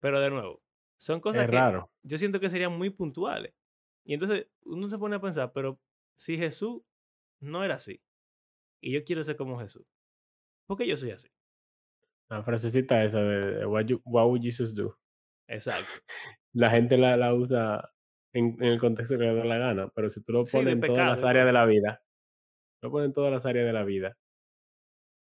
[0.00, 0.62] pero de nuevo,
[0.98, 1.90] son cosas Es que raro.
[2.02, 3.54] yo siento que serían muy puntuales.
[4.04, 5.80] Y entonces uno se pone a pensar, pero
[6.16, 6.82] si Jesús
[7.40, 8.02] no era así,
[8.82, 9.86] y yo quiero ser como Jesús,
[10.66, 11.28] ¿por qué yo soy así?
[12.30, 14.98] La frasecita esa de, what, you- what would Jesus do?
[15.48, 16.02] Exacto.
[16.54, 17.92] La gente la, la usa
[18.34, 20.74] en, en el contexto que le da la gana, pero si tú lo Sí, pones
[20.74, 22.02] en todas las áreas de la vida,
[22.82, 24.18] lo pones en todas las áreas de la vida,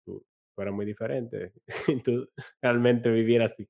[0.06, 2.28] tú fuera muy diferente si tú
[2.62, 3.70] realmente vivieras así.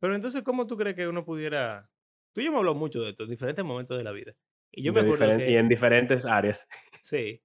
[0.00, 1.90] Pero entonces, ¿cómo tú crees que uno pudiera...
[2.32, 4.34] Tú y yo hemos hablado mucho de esto, en diferentes momentos de la vida.
[4.70, 6.66] Y yo me acuerdo Y en diferentes áreas.
[7.00, 7.42] Sí.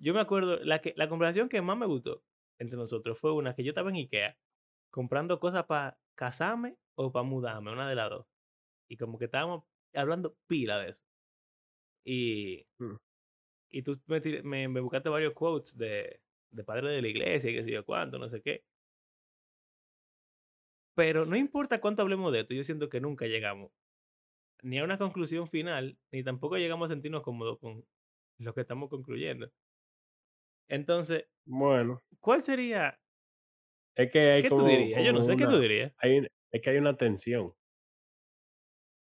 [0.00, 2.22] Yo me acuerdo, la, que, la conversación que más me gustó
[2.58, 4.36] entre nosotros fue una que yo estaba en Ikea
[4.90, 8.26] comprando cosas para casarme o para mudarme, una de las dos.
[8.88, 11.02] Y como que estábamos hablando pila de eso.
[12.04, 12.96] Y, Mm.
[13.70, 17.50] y tú me, tir- me, me buscaste varios quotes de, de padres de la iglesia
[17.50, 18.64] y qué sé yo cuánto, no sé qué.
[20.94, 23.70] Pero no importa cuánto hablemos de esto, yo siento que nunca llegamos
[24.62, 27.84] ni a una conclusión final, ni tampoco llegamos a sentirnos cómodos con
[28.38, 29.50] lo que estamos concluyendo.
[30.70, 33.00] Entonces, Bueno, ¿cuál sería?
[33.94, 34.68] es que hay ¿Qué tú como?
[35.04, 35.92] Yo no sé, ¿qué tú una dirías?
[35.98, 37.54] hay es que hay una tensión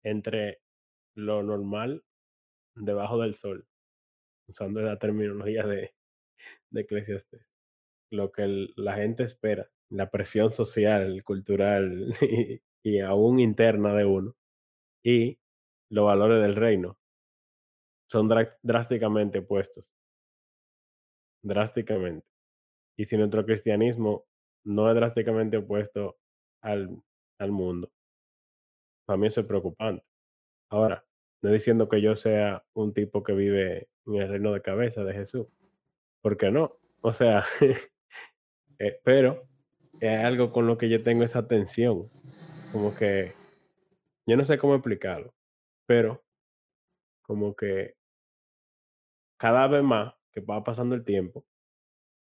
[0.03, 0.59] entre
[1.15, 2.03] lo normal
[2.75, 3.67] debajo del sol,
[4.49, 5.93] usando la terminología de
[6.71, 7.55] de Eclesiastés,
[8.11, 14.05] lo que el la gente espera, la presión social, cultural y y aún interna de
[14.05, 14.35] uno,
[15.03, 15.39] y
[15.89, 16.99] los valores del reino,
[18.09, 18.27] son
[18.61, 19.91] drásticamente opuestos,
[21.43, 22.25] drásticamente.
[22.97, 24.25] Y si nuestro cristianismo
[24.65, 26.17] no es drásticamente opuesto
[26.61, 27.01] al
[27.39, 27.89] al mundo,
[29.05, 30.03] para mí eso es preocupante.
[30.69, 31.05] Ahora,
[31.41, 35.13] no diciendo que yo sea un tipo que vive en el reino de cabeza de
[35.13, 35.47] Jesús,
[36.21, 36.77] ¿por qué no?
[37.01, 37.43] O sea,
[38.79, 39.47] eh, pero
[39.99, 42.09] es algo con lo que yo tengo esa tensión,
[42.71, 43.31] como que
[44.27, 45.33] yo no sé cómo explicarlo,
[45.87, 46.23] pero
[47.23, 47.95] como que
[49.39, 51.45] cada vez más que va pasando el tiempo,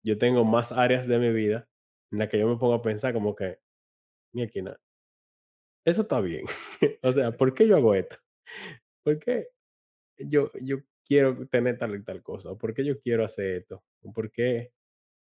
[0.05, 1.69] yo tengo más áreas de mi vida
[2.11, 3.59] en las que yo me pongo a pensar como que,
[4.33, 4.79] mira,
[5.85, 6.47] eso está bien.
[7.03, 8.17] O sea, ¿por qué yo hago esto?
[9.05, 9.49] ¿Por qué
[10.19, 12.55] yo, yo quiero tener tal y tal cosa?
[12.55, 13.83] ¿Por qué yo quiero hacer esto?
[14.15, 14.73] ¿Por qué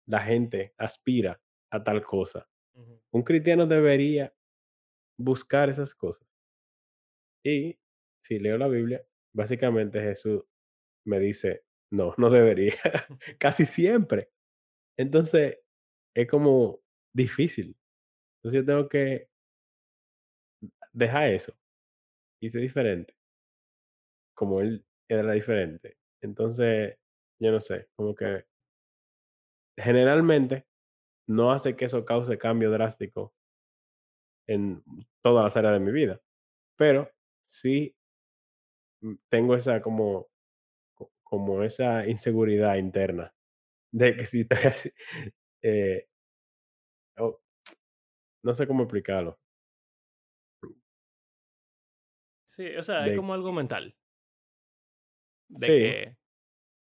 [0.06, 2.48] la gente aspira a tal cosa?
[3.12, 4.34] Un cristiano debería
[5.18, 6.28] buscar esas cosas.
[7.44, 7.80] Y
[8.24, 10.44] si leo la Biblia, básicamente Jesús
[11.06, 12.74] me dice, no, no debería,
[13.40, 14.30] casi siempre.
[14.98, 15.60] Entonces,
[16.16, 16.82] es como
[17.14, 17.78] difícil.
[18.44, 19.30] Entonces yo tengo que
[20.94, 21.54] dejar eso
[22.42, 23.16] ser diferente,
[24.34, 25.98] como él era diferente.
[26.22, 26.98] Entonces,
[27.40, 28.46] yo no sé, como que
[29.78, 30.66] generalmente
[31.28, 33.34] no hace que eso cause cambio drástico
[34.48, 34.84] en
[35.22, 36.22] todas las áreas de mi vida,
[36.78, 37.12] pero
[37.50, 37.96] sí
[39.02, 40.41] mm, tengo esa como, co-
[41.32, 43.34] como esa inseguridad interna
[43.94, 44.90] de que si estoy así,
[45.64, 46.08] eh,
[47.18, 47.40] o-
[48.44, 49.40] no sé cómo explicarlo,
[52.44, 53.96] Sí, o sea, es como algo mental,
[55.48, 56.18] de sí, que,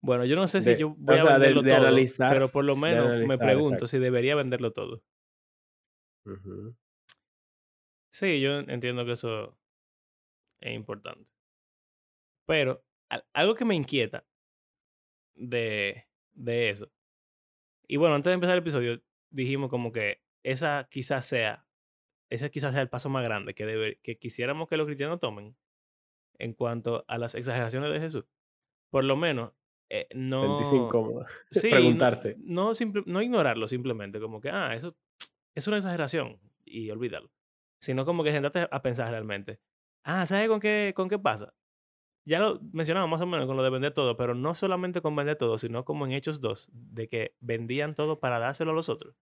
[0.02, 2.34] bueno, yo no sé si de, yo voy a sea, de, venderlo de todo, analizar,
[2.34, 3.88] pero por lo menos me pregunto exacto.
[3.88, 5.04] si debería venderlo todo.
[8.12, 9.58] Sí, yo entiendo que eso
[10.62, 11.30] es importante.
[12.46, 12.84] Pero
[13.34, 14.26] algo que me inquieta
[15.36, 16.92] de, de eso,
[17.88, 21.68] y bueno, antes de empezar el episodio, dijimos como que esa quizás sea,
[22.30, 25.56] ese quizás sea el paso más grande que, debe, que quisiéramos que los cristianos tomen
[26.40, 28.26] en cuanto a las exageraciones de Jesús.
[28.90, 29.54] Por lo menos,
[29.90, 30.42] eh, no,
[31.52, 32.36] sí, no, preguntarse.
[32.40, 34.96] no, simple- no ignorarlo simplemente, como que, ah, eso
[35.56, 37.32] es una exageración y olvídalo.
[37.82, 39.60] Sino como que sentarte a pensar realmente.
[40.04, 41.54] Ah, ¿sabes con qué, con qué pasa?
[42.26, 45.16] Ya lo mencionamos más o menos con lo de vender todo, pero no solamente con
[45.16, 48.90] vender todo, sino como en Hechos 2, de que vendían todo para dárselo a los
[48.90, 49.16] otros.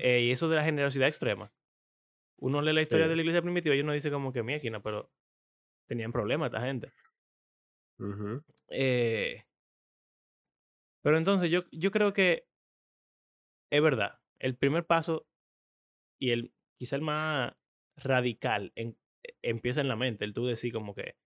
[0.00, 1.52] Eh, y eso de la generosidad extrema.
[2.36, 5.10] Uno lee la historia de la iglesia primitiva y uno dice como que mierda, pero
[5.86, 6.92] tenían problemas esta gente.
[8.68, 9.44] Eh,
[11.02, 12.46] pero entonces yo, yo creo que
[13.70, 14.20] es verdad.
[14.38, 15.26] El primer paso
[16.18, 17.54] y el quizá el más
[17.96, 20.24] radical en- e- empieza en la mente.
[20.24, 21.16] El tú decir como que,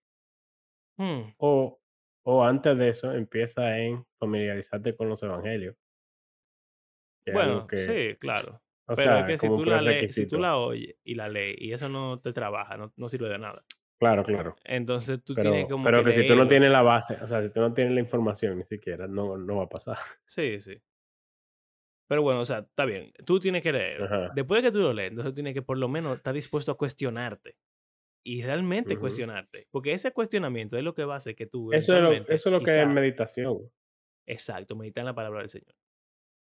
[0.99, 1.79] "Hmm, O
[2.25, 5.75] o antes de eso, empieza en familiarizarte con los evangelios,
[7.25, 8.61] que es algo bueno, que, sí, claro.
[8.87, 10.37] o Pero es sea, que si como un tú la lees, si tú prerequisito.
[10.37, 13.65] la oyes y la lees y eso no te trabaja, no, no sirve de nada.
[13.99, 14.55] Claro, claro.
[14.63, 16.47] Entonces tú tienes Pero como pero que si tú no leerlo.
[16.47, 19.57] tienes la base, o sea, si tú no tienes la información ni siquiera, no no
[19.57, 19.97] va a pasar.
[20.25, 20.81] Sí, sí.
[22.07, 23.11] Pero bueno, o sea, está bien.
[23.25, 24.03] Tú tienes que leer.
[24.03, 24.31] Ajá.
[24.33, 26.77] Después de que tú lo lees, entonces tienes que por lo menos estar dispuesto a
[26.77, 27.55] cuestionarte.
[28.23, 28.99] Y realmente Ujú.
[28.99, 29.67] cuestionarte.
[29.71, 32.49] Porque ese cuestionamiento es lo que va a hacer que tú Eso es lo eso
[32.49, 33.71] es lo que es quizá, meditación.
[34.25, 35.75] exacto, meditar en la palabra del Señor.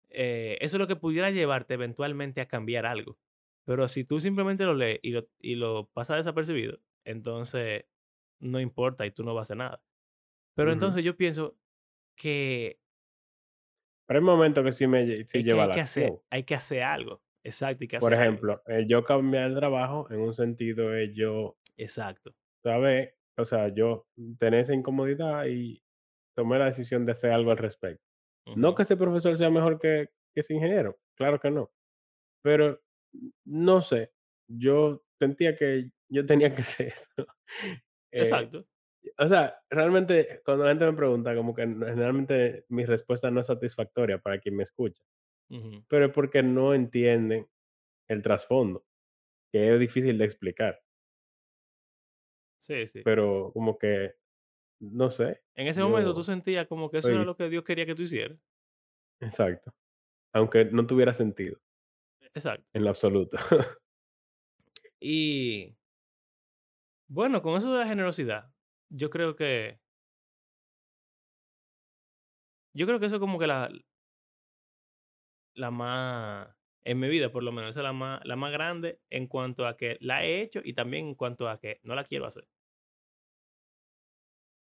[0.09, 3.19] Eh, eso es lo que pudiera llevarte eventualmente a cambiar algo.
[3.65, 7.85] Pero si tú simplemente lo lees y lo, y lo pasas desapercibido, entonces
[8.39, 9.83] no importa y tú no vas a hacer nada.
[10.55, 10.73] Pero Ujú.
[10.73, 11.57] entonces yo pienso
[12.17, 12.79] que
[14.05, 16.43] Pero hay momentos que sí me sí que lleva a hay la que hacer, hay
[16.43, 17.22] que hacer algo.
[17.43, 21.57] Exacto, hay que Por ejemplo, el yo cambiar de trabajo, en un sentido es yo
[21.77, 22.33] Exacto.
[22.63, 24.07] saber, o sea, yo
[24.39, 25.83] tener esa incomodidad y
[26.35, 28.03] tomé la decisión de hacer algo al respecto.
[28.55, 31.71] No que ese profesor sea mejor que que ese ingeniero, claro que no,
[32.43, 32.81] pero
[33.45, 34.11] no sé,
[34.47, 37.23] yo sentía que yo tenía que hacer eso.
[38.11, 38.65] Eh, Exacto.
[39.17, 43.47] o sea, realmente cuando la gente me pregunta, como que generalmente mi respuesta no es
[43.47, 45.03] satisfactoria para quien me escucha,
[45.87, 47.47] Pero es porque no entienden
[48.09, 48.85] el trasfondo,
[49.51, 50.81] que es difícil de explicar,
[52.59, 53.01] Sí, sí.
[53.03, 54.15] pero como que,
[54.81, 57.63] no sé, En ese momento tú sentías como que eso era lo estoy que Dios
[57.63, 58.39] quería que tú hicieras.
[59.19, 59.73] exacto.
[60.33, 61.59] Aunque no tuviera sentido
[62.33, 62.67] Exacto.
[62.73, 63.37] en lo absoluto.
[64.99, 65.75] Y
[67.07, 68.53] bueno, con eso de la generosidad,
[68.89, 69.79] yo creo que
[72.73, 73.69] yo creo que eso es como que la
[75.55, 76.49] la más
[76.85, 79.65] en mi vida, por lo menos, esa es la más la más grande en cuanto
[79.67, 82.47] a que la he hecho y también en cuanto a que no la quiero hacer.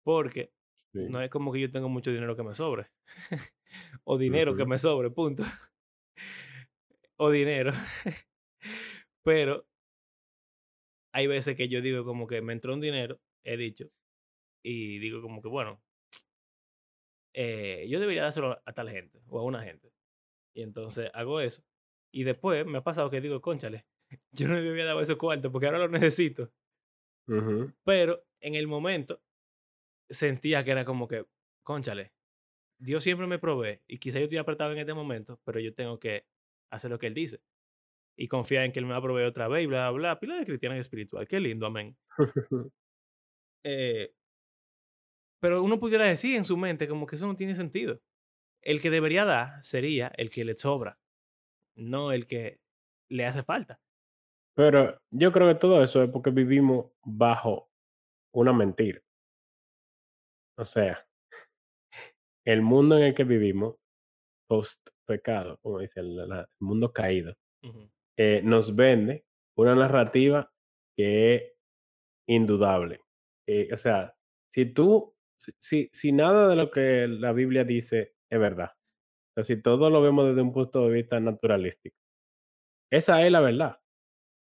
[0.05, 0.51] Porque
[0.91, 0.99] Sí.
[1.09, 2.91] no es como que yo tengo mucho dinero que me sobre,
[4.03, 5.43] o dinero que me sobre, punto,
[7.17, 7.71] o dinero.
[9.23, 9.65] Pero
[11.13, 13.89] hay veces que yo digo como que me entró un dinero, he dicho,
[14.63, 15.81] y digo como que, bueno,
[17.33, 19.92] eh, yo debería dárselo a tal gente o a una gente.
[20.53, 21.63] Y entonces hago eso.
[22.11, 23.85] Y después me ha pasado que digo, cónchale,
[24.31, 26.51] yo no me había dado esos cuartos porque ahora lo necesito.
[27.83, 29.21] Pero en el momento
[30.09, 31.25] sentía que era como que,
[31.63, 32.13] cónchale,
[32.77, 35.99] Dios siempre me provee y quizá yo estoy apretado en este momento, pero yo tengo
[35.99, 36.25] que
[36.69, 37.41] hacer lo que Él dice
[38.17, 40.19] y confiar en que Él me va a proveer otra vez y bla, bla, bla.
[40.19, 41.27] Pila de cristiana y espiritual.
[41.27, 41.97] Qué lindo, amén.
[43.65, 44.13] Eh,
[45.41, 48.01] pero uno pudiera decir en su mente como que eso no tiene sentido.
[48.63, 50.97] El que debería dar sería el que le sobra,
[51.75, 52.59] no el que
[53.09, 53.79] le hace falta.
[54.55, 57.69] Pero yo creo que todo eso es porque vivimos bajo
[58.33, 59.01] una mentira.
[60.57, 61.05] O sea,
[62.45, 63.75] el mundo en el que vivimos,
[64.47, 66.17] post pecado, como dice el,
[66.59, 67.35] mundo caído,
[68.17, 69.25] eh, nos vende
[69.57, 70.51] una narrativa
[70.95, 71.53] que es
[72.27, 73.01] indudable.
[73.47, 74.15] Eh, o sea,
[74.51, 79.43] si tú, si si nada de lo que la Biblia dice es verdad, o sea,
[79.43, 81.97] si todo lo vemos desde un punto de vista naturalístico,
[82.91, 83.79] esa es la verdad.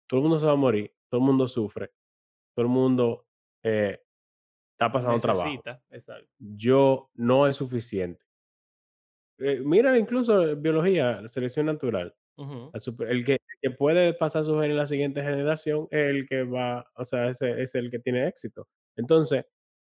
[0.08, 1.92] Todo el mundo se va a morir, todo el mundo sufre,
[2.54, 3.26] todo el mundo
[3.62, 4.02] eh,
[4.72, 5.44] está pasando trabajo.
[5.46, 6.28] Necesita, exacto.
[6.38, 8.24] Yo no es suficiente.
[9.38, 12.14] Eh, mira, incluso en biología, selección natural.
[12.36, 16.42] El que, el que puede pasar su gen a la siguiente generación es el que
[16.42, 18.66] va, o sea, ese es el que tiene éxito.
[18.96, 19.44] Entonces,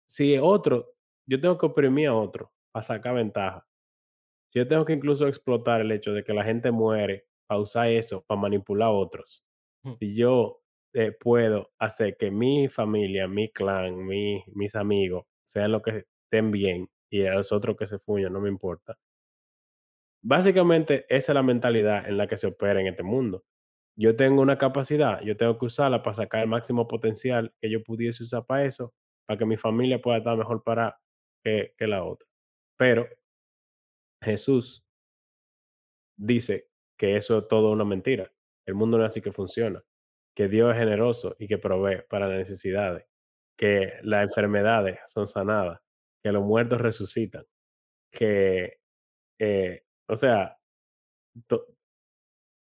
[0.07, 0.95] si otro,
[1.29, 3.68] yo tengo que oprimir a otro para sacar ventaja.
[4.53, 8.23] Yo tengo que incluso explotar el hecho de que la gente muere para usar eso,
[8.25, 9.43] para manipular a otros.
[9.99, 10.61] Si yo
[10.93, 16.51] eh, puedo hacer que mi familia, mi clan, mi- mis amigos sean los que estén
[16.51, 18.97] bien y a los otros que se fuñan, no me importa.
[20.21, 23.45] Básicamente, esa es la mentalidad en la que se opera en este mundo.
[23.97, 27.83] Yo tengo una capacidad, yo tengo que usarla para sacar el máximo potencial que yo
[27.83, 28.93] pudiese usar para eso,
[29.27, 30.99] para que mi familia pueda estar mejor para
[31.43, 32.27] que, que la otra.
[32.77, 33.07] Pero
[34.21, 34.85] Jesús
[36.17, 38.31] dice que eso es todo una mentira.
[38.65, 39.83] El mundo no es así que funciona.
[40.35, 43.05] Que Dios es generoso y que provee para las necesidades.
[43.57, 45.79] Que las enfermedades son sanadas.
[46.23, 47.45] Que los muertos resucitan.
[48.11, 48.79] Que,
[49.39, 50.57] eh, o sea,
[51.47, 51.67] to-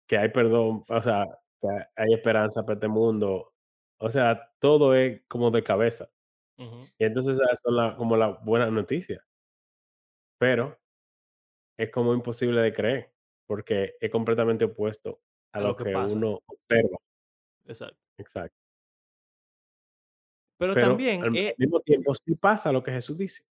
[0.08, 1.26] que hay perdón, o sea,
[1.62, 3.54] que hay esperanza para este mundo.
[4.00, 6.10] O sea, todo es como de cabeza.
[7.00, 9.22] Y entonces esas son la- como las buenas noticias.
[10.38, 10.78] Pero
[11.80, 13.14] es como imposible de creer,
[13.48, 15.22] porque es completamente opuesto
[15.54, 16.98] a A lo lo que uno observa.
[17.66, 17.98] exacto.
[18.18, 18.58] Exacto.
[20.58, 23.44] Pero Pero también, al eh, mismo tiempo sí pasa lo que Jesús dice.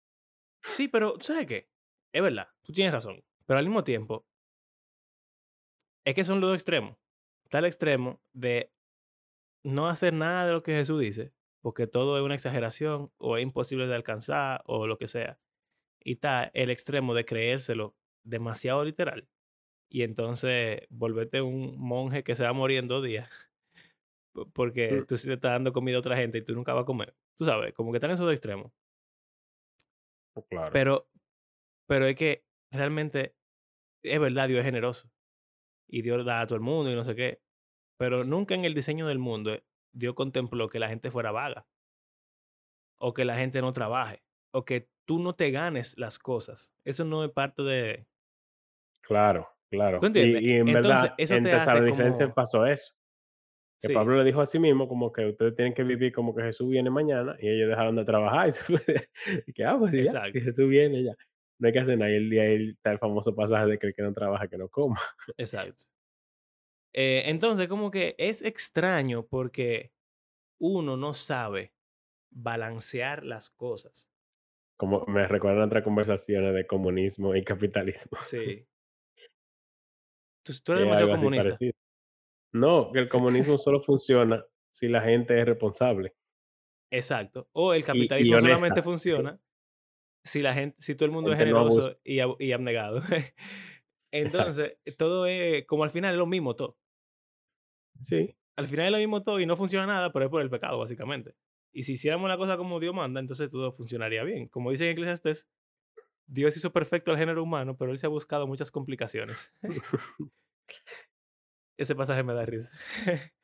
[0.62, 1.68] sí, pero ¿tú ¿sabes qué?
[2.12, 3.22] Es verdad, tú tienes razón.
[3.46, 4.26] Pero al mismo tiempo,
[6.04, 6.96] es que son los dos extremos.
[7.44, 8.72] Está el extremo de
[9.64, 13.42] no hacer nada de lo que Jesús dice, porque todo es una exageración o es
[13.42, 15.38] imposible de alcanzar o lo que sea.
[16.00, 17.96] Y está el extremo de creérselo
[18.26, 19.28] demasiado literal
[19.90, 23.30] y entonces volverte un monje que se va a morir en dos días
[24.32, 26.84] po- porque tú sí le estás dando comida a otra gente y tú nunca vas
[26.84, 27.16] a comer.
[27.36, 28.72] Tú sabes, como que están esos dos extremos.
[30.48, 31.08] claro, Pero,
[31.88, 33.36] pero es que realmente
[34.02, 35.10] es verdad, Dios es generoso
[35.88, 37.42] y Dios da a todo el mundo y no sé qué.
[37.98, 41.66] Pero nunca en el diseño del mundo eh, Dios contempló que la gente fuera vaga
[42.98, 44.22] o que la gente no trabaje
[44.52, 46.74] o que tú no te ganes las cosas.
[46.84, 48.06] Eso no es parte de...
[49.06, 49.48] claro,
[50.00, 50.06] ¿Tú claro.
[50.06, 50.42] entiendes?
[50.42, 52.34] Y y en Entonces, verdad, eso en Tesalonicenses como...
[52.34, 52.94] pasó eso,
[53.80, 56.34] que Sí, Pablo le dijo a sí mismo como que ustedes tienen que vivir como
[56.34, 59.10] que Jesús viene mañana, y ellos dejaron de trabajar y se fue
[59.46, 61.12] y que, ah, pues ya, Jesús viene ya,
[61.58, 62.10] no hay que hacer nada.
[62.10, 64.58] Y el día ahí está el famoso pasaje de que el que no trabaja, que
[64.58, 64.96] no coma.
[65.36, 65.84] exacto.
[66.94, 69.92] Eh, entonces, como que es extraño porque
[70.58, 71.74] uno no sabe
[72.30, 74.10] balancear las cosas.
[74.78, 78.66] Como me recuerdan otras conversaciones de comunismo y capitalismo, Sí.
[80.46, 81.48] Tú, tú eres es demasiado comunista.
[81.48, 81.72] parecido.
[82.52, 86.14] No, que el comunismo solo funciona si la gente es responsable
[86.90, 87.48] Exacto.
[87.52, 89.40] O el y y capitalismo solamente funciona
[90.24, 93.00] si la gente, si todo el mundo es no generoso y, y abnegado.
[94.12, 94.62] Exacto.
[94.62, 96.78] Entonces, todo es como al final es lo mismo todo.
[98.00, 98.36] Sí.
[98.56, 100.78] Al final es lo mismo todo y no funciona nada, pero es por el pecado,
[100.78, 101.34] básicamente.
[101.72, 104.48] Y si hiciéramos la cosa como Dios manda, entonces todo funcionaría bien.
[104.48, 105.48] Como dice en Eclesiastes,
[106.26, 109.52] Dios hizo perfecto al género humano, pero él se ha buscado muchas complicaciones.
[111.78, 112.70] Ese pasaje me da risa.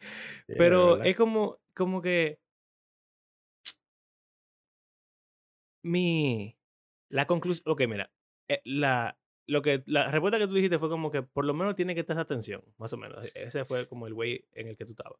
[0.46, 1.06] Pero verdad.
[1.06, 2.40] es como, como que
[5.82, 6.56] mi.
[7.10, 7.64] La conclusión.
[7.70, 8.10] Ok, mira.
[8.48, 11.74] eh, la, lo que, la respuesta que tú dijiste fue como que por lo menos
[11.74, 13.24] tiene que estar esa atención, más o menos.
[13.24, 15.18] e- Ese fue como el way en el que tú estabas.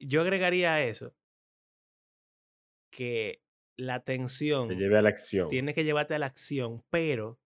[0.00, 1.14] Yo agregaría a eso
[2.90, 3.42] que
[3.78, 3.94] la
[4.68, 5.48] Te atención lleve a la acción.
[5.48, 7.40] tiene que llevarte a la acción, pero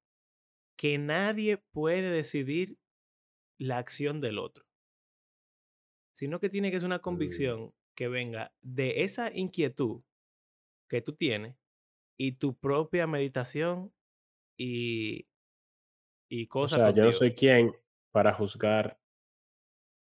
[0.79, 2.79] que nadie puede decidir
[3.59, 4.67] la acción del otro,
[6.15, 7.03] sino que tiene que ser una Mm.
[7.03, 10.03] convicción que venga de esa inquietud
[10.91, 11.57] que tú tienes
[12.19, 13.95] y tu propia meditación
[14.59, 15.29] y,
[16.29, 17.73] y O cosa sea, yo no soy quien
[18.11, 18.99] para juzgar,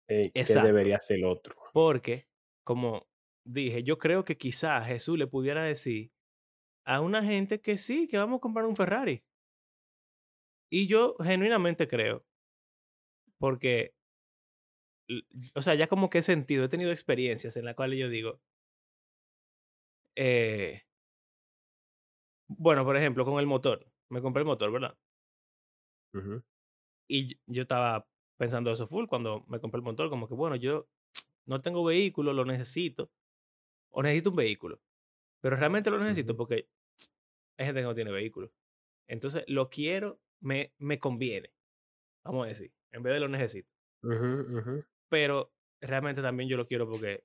[0.08, 1.56] eh, qué debería hacer el otro.
[1.72, 2.28] Porque,
[2.64, 3.06] como
[3.46, 6.12] dije, yo creo que quizás Jesús le pudiera decir
[6.84, 9.24] a una gente que sí, que vamos a comprar un Ferrari.
[10.70, 12.24] Y yo genuinamente creo,
[13.38, 13.94] porque,
[15.54, 18.40] o sea, ya como que he sentido, he tenido experiencias en las cuales yo digo,
[20.16, 20.82] eh,
[22.48, 23.86] bueno, por ejemplo, con el motor.
[24.08, 24.96] Me compré el motor, ¿verdad?
[27.08, 28.06] Y yo estaba
[28.38, 30.88] pensando eso full cuando me compré el motor, como que, bueno, yo
[31.46, 33.10] no tengo vehículo, lo necesito,
[33.96, 34.82] o necesito un vehículo,
[35.42, 36.68] pero realmente lo necesito porque
[37.58, 38.52] hay gente que no tiene vehículo.
[39.08, 41.52] Entonces, lo quiero, me, me conviene,
[42.24, 43.70] vamos a decir, en vez de lo necesito.
[45.08, 47.24] Pero realmente también yo lo quiero porque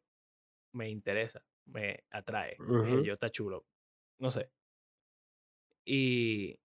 [0.74, 2.64] me interesa, me atrae.
[2.78, 3.68] Ujú, yo, está chulo,
[4.20, 4.52] no sé.
[5.86, 6.58] Y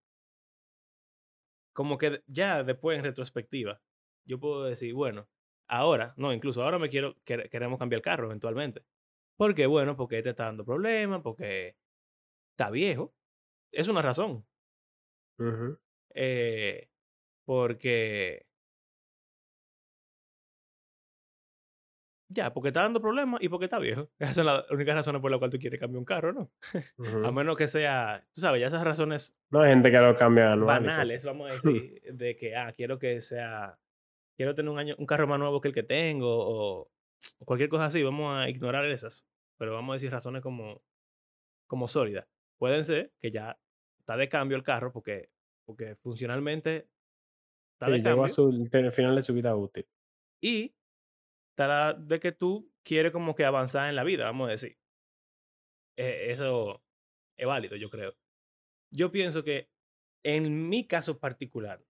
[1.72, 3.82] como que ya después en retrospectiva,
[4.24, 5.28] yo puedo decir, bueno,
[5.68, 8.84] ahora, no, incluso ahora me quiero, quere- queremos cambiar el carro eventualmente.
[9.36, 9.66] ¿Por qué?
[9.66, 11.76] Bueno, porque este está dando problemas, porque
[12.52, 13.14] está viejo.
[13.72, 14.46] Es una razón.
[16.14, 16.88] Eh,
[17.44, 18.46] porque
[22.28, 24.10] ya, porque está dando problemas y porque está viejo.
[24.18, 26.50] Esas son las únicas razones por las cuales tú quieres cambiar un carro, ¿no?
[27.28, 30.52] A menos que sea, tú sabes, ya esas razones No, hay gente que lo cambia
[30.52, 33.78] anual banales, vamos a decir, de que, ah, quiero que sea,
[34.36, 36.90] quiero tener un año, un carro más nuevo que el que tengo, o,
[37.38, 39.26] o cualquier cosa así, vamos a ignorar esas.
[39.58, 40.82] Pero vamos a decir razones como,
[41.66, 42.26] como sólidas.
[42.58, 43.58] Pueden ser que ya
[43.98, 45.30] está de cambio el carro porque,
[45.64, 46.88] porque funcionalmente
[47.74, 49.86] está de Sí, llegó a cambio su final de su vida útil.
[50.42, 50.74] y
[51.50, 54.78] está de que tú quieres como que avanzar en la vida, vamos a decir.
[55.96, 56.82] Eh, eso
[57.36, 58.14] es válido, yo creo.
[58.92, 59.70] Yo pienso que
[60.24, 61.84] en mi caso particular,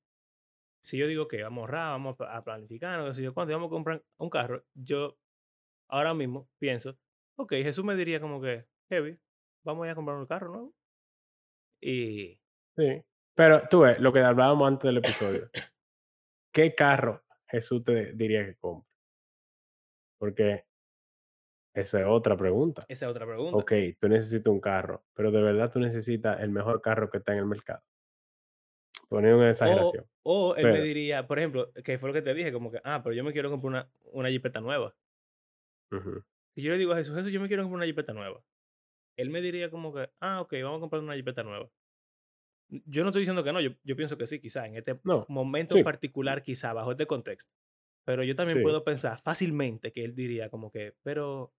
[0.86, 3.34] si yo digo que vamos a ahorrar, vamos a pla- a planificar, no sé yo
[3.34, 5.18] cuánto, y vamos a comprar un carro, yo
[5.88, 6.96] ahora mismo pienso,
[7.36, 9.18] ok, Jesús me diría como que, heavy,
[9.64, 10.74] vamos a ir a comprar un carro nuevo.
[11.80, 12.38] Y
[12.76, 13.02] Sí.
[13.34, 15.50] Pero tú ves, lo que hablábamos antes del episodio,
[16.52, 18.88] ¿qué carro Jesús te diría que compre?
[20.18, 20.64] Porque
[21.74, 22.82] esa es otra pregunta.
[22.88, 23.58] esa es otra pregunta.
[23.58, 27.32] Okey, tú necesitas un carro, pero ¿de verdad tú necesitas el mejor carro que está
[27.32, 27.82] en el mercado?
[29.08, 32.52] Poniendo una exageración, o él me diría, por ejemplo, que fue lo que te dije,
[32.52, 34.94] como que, ah, pero yo me quiero comprar una, una jipeta nueva.
[36.54, 38.42] Si yo le digo a Jesús, Jesús, yo me quiero comprar una jipeta nueva.
[39.16, 41.70] Él me diría como que, ah, ok, vamos a comprar una jipeta nueva.
[42.68, 45.24] Yo no estoy diciendo que no, yo, yo pienso que sí, quizá en este no,
[45.28, 47.54] momento sí, particular, quizá bajo este contexto.
[48.04, 51.52] Pero yo también sí, puedo pensar fácilmente que él diría como que, pero,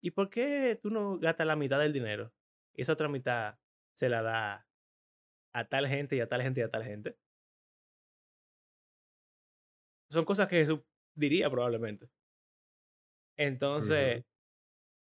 [0.00, 2.32] ¿y por qué tú no gastas la mitad del dinero?
[2.74, 3.58] Esa otra mitad
[3.94, 4.66] se la da
[5.58, 7.16] a tal gente y a tal gente y a tal gente.
[10.10, 10.80] Son cosas que Jesús
[11.14, 12.08] diría probablemente.
[13.36, 14.24] Entonces,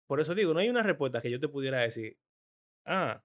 [0.09, 2.19] por eso digo, no hay una respuesta que yo te pudiera decir,
[2.87, 3.23] ah,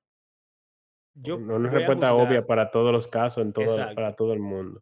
[1.16, 4.82] yo No una respuesta obvia para todos los casos, en todo para todo el mundo.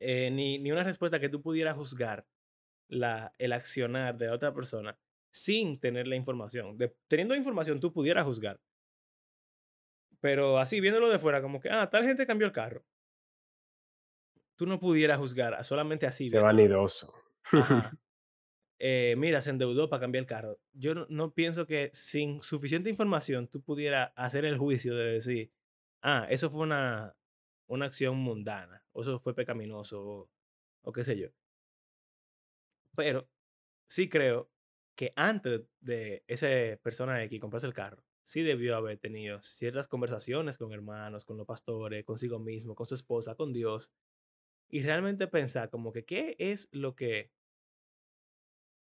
[0.00, 2.26] eh, ni, ni una respuesta que tú pudieras juzgar
[2.88, 4.98] la, el accionar de la otra persona
[5.32, 6.76] sin tener la información.
[6.78, 8.60] De- teniendo información, tú pudieras juzgar,
[10.20, 12.84] pero así viéndolo de fuera, como que, ah, tal gente cambió el carro.
[14.56, 16.44] Tú no pudieras juzgar solamente así viéndolo.
[16.44, 17.14] vanidoso.
[18.82, 20.58] Eh, mira, se endeudó para cambiar el carro.
[20.72, 25.52] Yo no, no pienso que sin suficiente información tú pudieras hacer el juicio de decir,
[26.00, 27.14] ah, eso fue una,
[27.66, 30.30] una acción mundana, o eso fue pecaminoso, o,
[30.80, 31.28] o qué sé yo.
[32.96, 33.28] Pero
[33.86, 34.50] sí creo
[34.96, 36.48] que antes de esa
[36.82, 41.48] persona X comprarse el carro, sí debió haber tenido ciertas conversaciones con hermanos, con los
[41.48, 43.92] pastores, consigo mismo, con su esposa, con Dios,
[44.70, 47.32] y realmente pensar como que qué es lo que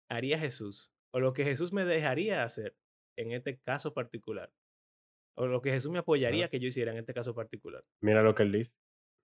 [0.09, 2.75] haría Jesús o lo que Jesús me dejaría hacer
[3.15, 4.51] en este caso particular
[5.35, 7.83] o lo que Jesús me apoyaría que yo hiciera en este caso particular.
[8.01, 8.75] Mira lo que él dice: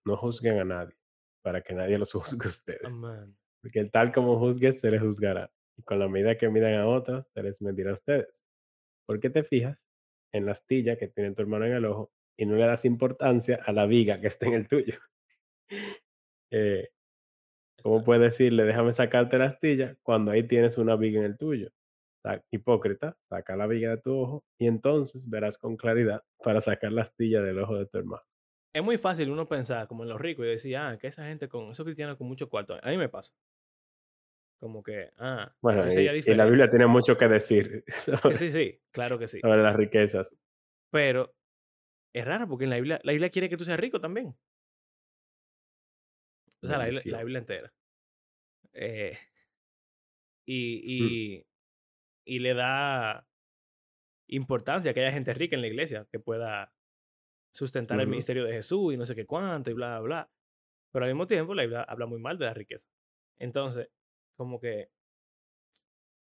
[0.05, 0.95] "No juzguen a nadie,
[1.41, 3.35] para que nadie los juzgue a ustedes, Amén.
[3.63, 6.87] porque el tal como juzgues, se les juzgará, y con la medida que midan a
[6.87, 8.45] otros, se les medirá a ustedes.
[9.07, 9.87] ¿Por qué te fijas
[10.33, 13.59] en la astilla que tiene tu hermano en el ojo, y no le das importancia
[13.65, 14.95] a la viga que está en el tuyo?".
[16.51, 16.89] Eh,
[17.83, 21.69] ¿cómo puedes decirle: "Déjame sacarte la astilla", cuando ahí tienes una viga en el tuyo?
[22.51, 27.03] Hipócrita, saca la viga de tu ojo, y entonces verás con claridad para sacar la
[27.03, 28.23] astilla del ojo de tu hermano.
[28.75, 31.47] Es muy fácil uno pensar como en los ricos y decir, ah, que esa gente
[31.47, 32.75] con esos cristianos con mucho cuarto.
[32.81, 33.33] A mí me pasa.
[34.63, 38.49] Como que, ah, Bueno, y y la Biblia tiene mucho que decir Eh, sobre sí,
[38.49, 39.41] sí, claro que sí.
[39.41, 40.39] sobre las riquezas.
[40.89, 41.35] Pero
[42.13, 44.37] es raro porque en la Biblia, la Biblia quiere que tú seas rico también.
[46.61, 47.19] O sea, la Biblia, la Bendición.
[47.25, 47.73] Biblia entera.
[48.73, 49.17] Eh,
[50.45, 51.45] Mm, y, y,
[52.25, 53.27] y le da
[54.27, 56.73] importancia a que haya gente rica en la iglesia que pueda
[57.53, 60.31] sustentar el ministerio de Jesús y no sé qué cuánto y bla, bla, bla.
[60.91, 62.89] Pero al mismo tiempo, la Biblia habla muy mal de la riqueza.
[63.39, 63.89] Entonces,
[64.35, 64.89] como que,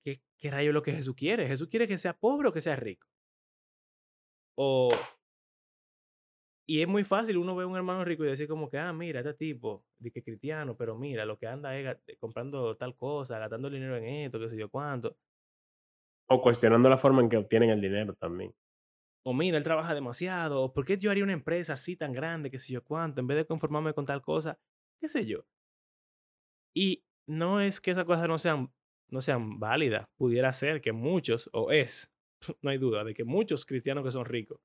[0.05, 1.47] ¿qué, qué rayo es lo que Jesús quiere?
[1.47, 3.07] ¿Jesús quiere que sea pobre o que sea rico?
[4.57, 4.91] O,
[6.71, 8.93] y es muy fácil uno ver a un hermano rico y decir como que, ah,
[8.93, 13.39] mira, este tipo, de que cristiano, pero mira, lo que anda es comprando tal cosa,
[13.39, 15.17] gastando dinero en esto, qué sé yo cuánto.
[16.29, 18.55] O cuestionando la forma en que obtienen el dinero también.
[19.25, 22.51] O mira, él trabaja demasiado, o por qué yo haría una empresa así tan grande,
[22.51, 24.59] qué sé yo cuánto, en vez de conformarme con tal cosa,
[25.01, 25.47] qué sé yo.
[26.75, 28.73] Y no es que esas cosas no sean,
[29.11, 32.11] no sean válidas, pudiera ser que muchos, o es,
[32.63, 34.61] no hay duda, de que muchos cristianos que son ricos,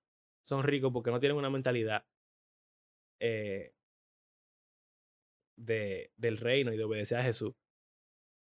[0.47, 2.05] son ricos porque no tienen una mentalidad
[3.19, 3.73] eh,
[5.57, 7.53] de, del reino y de obedecer a Jesús.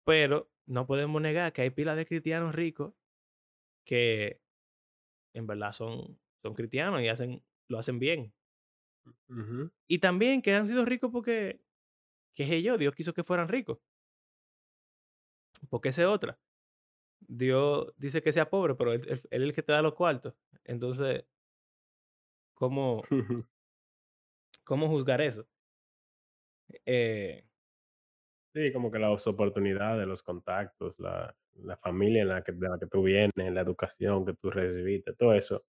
[0.06, 2.94] Pero no podemos negar que hay pilas de cristianos ricos
[3.86, 4.40] que
[5.34, 8.32] en verdad son, son cristianos y hacen, lo hacen bien.
[9.88, 11.60] Y también que han sido ricos porque,
[12.34, 13.78] qué sé yo, Dios quiso que fueran ricos.
[15.70, 16.38] Porque esa es otra.
[17.20, 19.94] Dios dice que sea pobre, pero él, él- él es el que te da los
[19.94, 20.34] cuartos.
[20.64, 21.26] Entonces,
[22.54, 23.02] ¿cómo,
[24.64, 25.46] cómo juzgar eso?
[26.86, 27.44] Eh,
[28.54, 32.78] Sí, como que las oportunidades, los contactos, la la familia en la que de la
[32.80, 35.58] que tú vienes, la educación que tú recibiste, todo eso.
[35.58, 35.62] O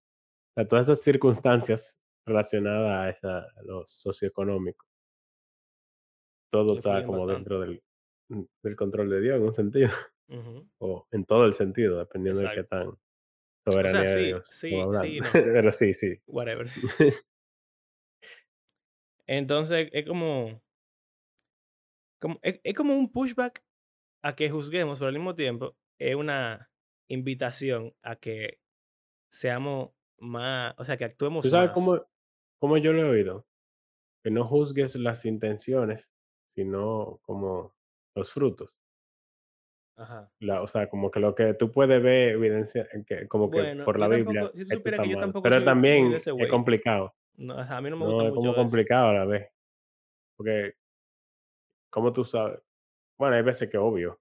[0.55, 4.85] sea, todas esas circunstancias relacionadas a esa a lo socioeconómico,
[6.49, 7.33] todo está como bastante.
[7.35, 7.83] dentro del,
[8.29, 9.89] del control de Dios en un sentido,
[10.79, 12.97] o en todo el sentido, dependiendo de qué tan O
[13.65, 15.25] sea, soberanía de sí, Dios sí, sí, no.
[15.33, 16.19] Pero sí, sí.
[16.27, 16.69] Whatever.
[19.27, 20.61] Entonces, es como,
[22.21, 23.63] como es, es como un pushback
[24.23, 26.71] a que juzguemos, pero al mismo tiempo es una
[27.09, 28.59] invitación a que
[29.31, 31.73] seamos más, o sea, que ¿Tú actuemos sabes más.
[31.73, 32.05] cómo
[32.59, 33.45] cómo yo lo he oído?
[34.23, 36.09] Que no juzgues las intenciones,
[36.55, 37.74] sino como
[38.15, 38.77] los frutos.
[39.97, 40.29] Ajá.
[40.39, 43.57] La o sea, como que lo que tú puedes ver evidencia en que como que
[43.59, 47.15] Bueno, por la Biblia, si tú que yo tampoco Pero también es complicado.
[47.37, 48.63] No, a mí no me gusta No, es como mucho eso.
[48.63, 49.49] complicado a la vez,
[50.37, 50.73] porque,
[51.89, 52.59] ¿cómo tú sabes?
[53.17, 54.19] Bueno, hay veces que obvio,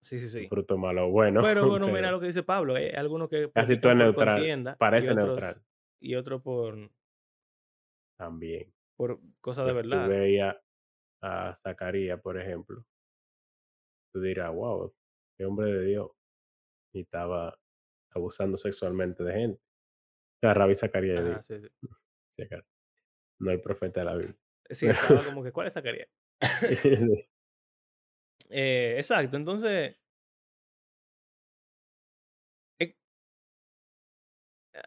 [0.00, 0.48] Sí, sí, sí.
[0.48, 3.80] fruto malo o bueno, Pero bueno, mira lo que dice Pablo, hay algunos que casi
[3.80, 5.62] todo es neutral, contienda y parece otros, neutral
[6.00, 6.90] y otros por,
[8.16, 8.72] también.
[8.96, 10.08] por cosas de Pues si tú verdad.
[10.08, 10.56] veías
[11.22, 12.84] a Zacarías, por ejemplo,
[14.14, 14.94] tú dirás: "Guau,
[15.36, 16.10] qué hombre de Dios",
[16.92, 17.58] y estaba
[18.10, 19.60] abusando sexualmente de gente.
[19.60, 21.68] O sea, Rabí Zacarías, Ajá, sí, sí.
[23.40, 24.38] no el profeta de la Biblia.
[24.70, 26.08] Sí, Pero estaba como que, ¿cuál es Zacarías?
[28.50, 29.96] Eh, exacto, entonces,
[32.78, 32.94] eh,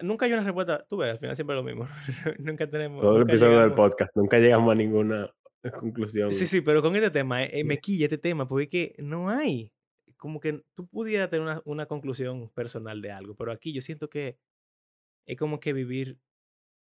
[0.01, 1.87] nunca hay una respuesta, tú ves, al final siempre es lo mismo.
[2.39, 5.33] nunca tenemos, Todo el episodio del podcast, nunca llegamos a ninguna
[5.71, 6.31] conclusión.
[6.31, 9.03] sí, pero con este tema, eh, eh, Sí, me quilla este tema, porque es que
[9.03, 9.71] no hay.
[10.17, 14.09] Como que tú pudieras tener una, una conclusión personal de algo, pero aquí yo siento
[14.09, 14.37] que
[15.27, 16.19] es como que vivir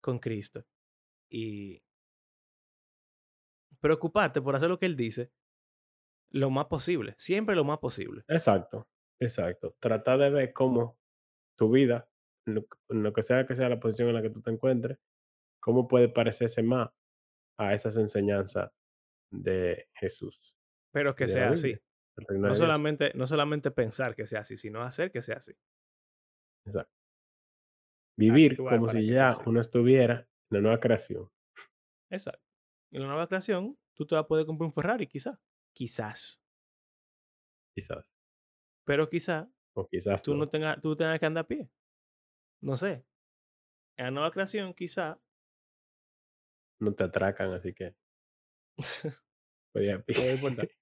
[0.01, 0.65] con Cristo
[1.31, 1.83] y
[3.81, 5.31] preocuparte por hacer lo que Él dice
[6.31, 8.23] lo más posible, siempre lo más posible.
[8.29, 8.89] exacto,
[9.21, 9.77] exacto.
[9.81, 10.99] Trata de ver cómo
[11.57, 12.09] tu vida,
[12.47, 14.99] lo lo que sea que sea la posición en la que tú te encuentres,
[15.61, 16.91] cómo puede parecerse más
[17.59, 18.71] a esas enseñanzas
[19.31, 20.57] de Jesús
[20.93, 21.79] Pero que sea así.
[22.31, 25.53] No solamente, no solamente pensar que sea así, sino hacer que sea así.
[26.65, 26.95] Exacto.
[28.19, 31.31] Vivir Actuar como si ya uno estuviera en la nueva creación.
[32.11, 32.43] Exacto.
[32.91, 35.39] Y la nueva creación tú te vas a poder comprar un Ferrari, quizás.
[35.75, 36.43] Quizás.
[37.75, 38.07] Quizás.
[38.87, 40.45] Pero quizás O quizás tú no.
[40.45, 41.71] no tengas, tú tengas que andar a pie.
[42.63, 43.05] No sé.
[43.99, 45.19] En la nueva creación, quizás.
[46.81, 47.95] No te atracan, así que
[49.73, 50.63] podía No importa.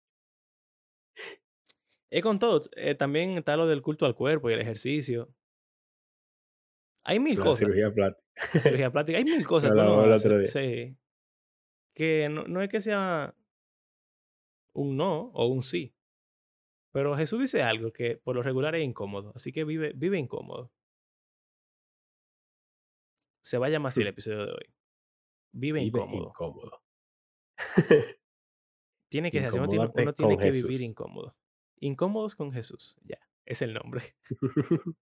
[2.11, 2.61] Es con todo.
[2.76, 5.34] eh, también está lo del culto al cuerpo y el ejercicio.
[7.03, 7.59] Hay mil La cosas.
[7.59, 8.61] cirugía plástica.
[8.61, 9.18] Cirugía plástica.
[9.18, 10.47] Hay mil cosas el otro día.
[10.47, 10.97] Sí.
[11.92, 13.34] Que no, no es que sea
[14.74, 15.92] un no o un sí.
[16.92, 19.32] Pero Jesús dice algo que por lo regular es incómodo.
[19.34, 20.70] Así que vive, vive incómodo.
[23.42, 24.74] Se va a llamar así el episodio de hoy.
[25.57, 26.28] Vive, Vive incómodo.
[26.28, 26.82] incómodo.
[29.11, 29.38] Tiene que.
[29.38, 31.36] Uno tiene, uno tiene que vivir incómodo.
[31.80, 32.98] Incómodos con Jesús.
[33.05, 33.18] Ya.
[33.46, 34.00] Es el nombre.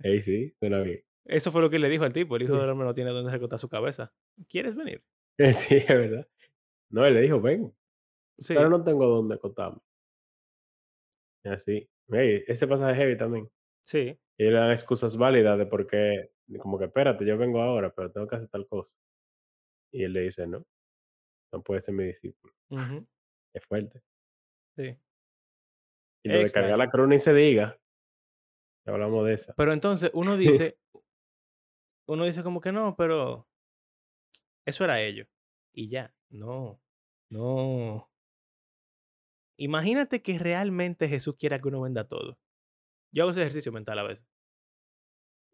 [0.00, 1.04] Ey, sí, suena bien.
[1.24, 2.34] Eso fue lo que le dijo al tipo.
[2.36, 4.12] El hijo del hombre no tiene dónde recortar su cabeza.
[4.48, 5.04] ¿Quieres venir?
[5.38, 6.28] Sí, es verdad.
[6.90, 7.72] No, él le dijo, ven,
[8.38, 8.54] Sí.
[8.54, 9.80] pero no tengo dónde acotarme.
[11.44, 11.88] Y así.
[12.08, 13.48] Ese pasaje es heavy también.
[13.86, 14.18] Sí.
[14.38, 18.10] Y le dan excusas válidas de por qué, como que espérate, yo vengo ahora, pero
[18.10, 18.96] tengo que hacer tal cosa.
[19.92, 20.64] Y él le dice, no,
[21.52, 22.54] no puedes ser mi discípulo.
[23.54, 24.02] Es fuerte.
[24.76, 24.98] Sí.
[26.24, 27.78] Y lo de cargar la cruz ni se diga.
[28.86, 29.54] Ya hablamos de esa.
[29.54, 30.78] Pero entonces uno dice,
[32.08, 33.48] uno dice como que no, pero
[34.66, 35.26] eso era ello.
[35.74, 36.80] Y ya, no,
[37.30, 38.10] no.
[39.58, 42.38] Imagínate que realmente Jesús quiera que uno venda todo.
[43.12, 44.26] Yo hago ese ejercicio mental a veces.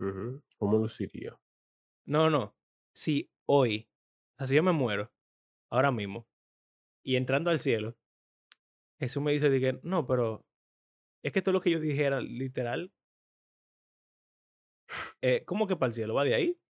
[0.01, 0.43] Ujú.
[0.59, 1.39] ¿Cómo luciría?
[2.07, 2.57] No, no.
[2.95, 3.89] Si hoy,
[4.39, 5.13] o sea, si yo me muero,
[5.69, 6.29] ahora mismo,
[7.03, 7.97] y entrando al cielo,
[9.01, 10.47] Jesús me dice, dije, no, pero
[11.25, 12.93] es que todo lo que yo dijera, literal,
[15.23, 16.15] eh, ¿cómo que para el cielo?
[16.15, 16.61] ¿Va de ahí?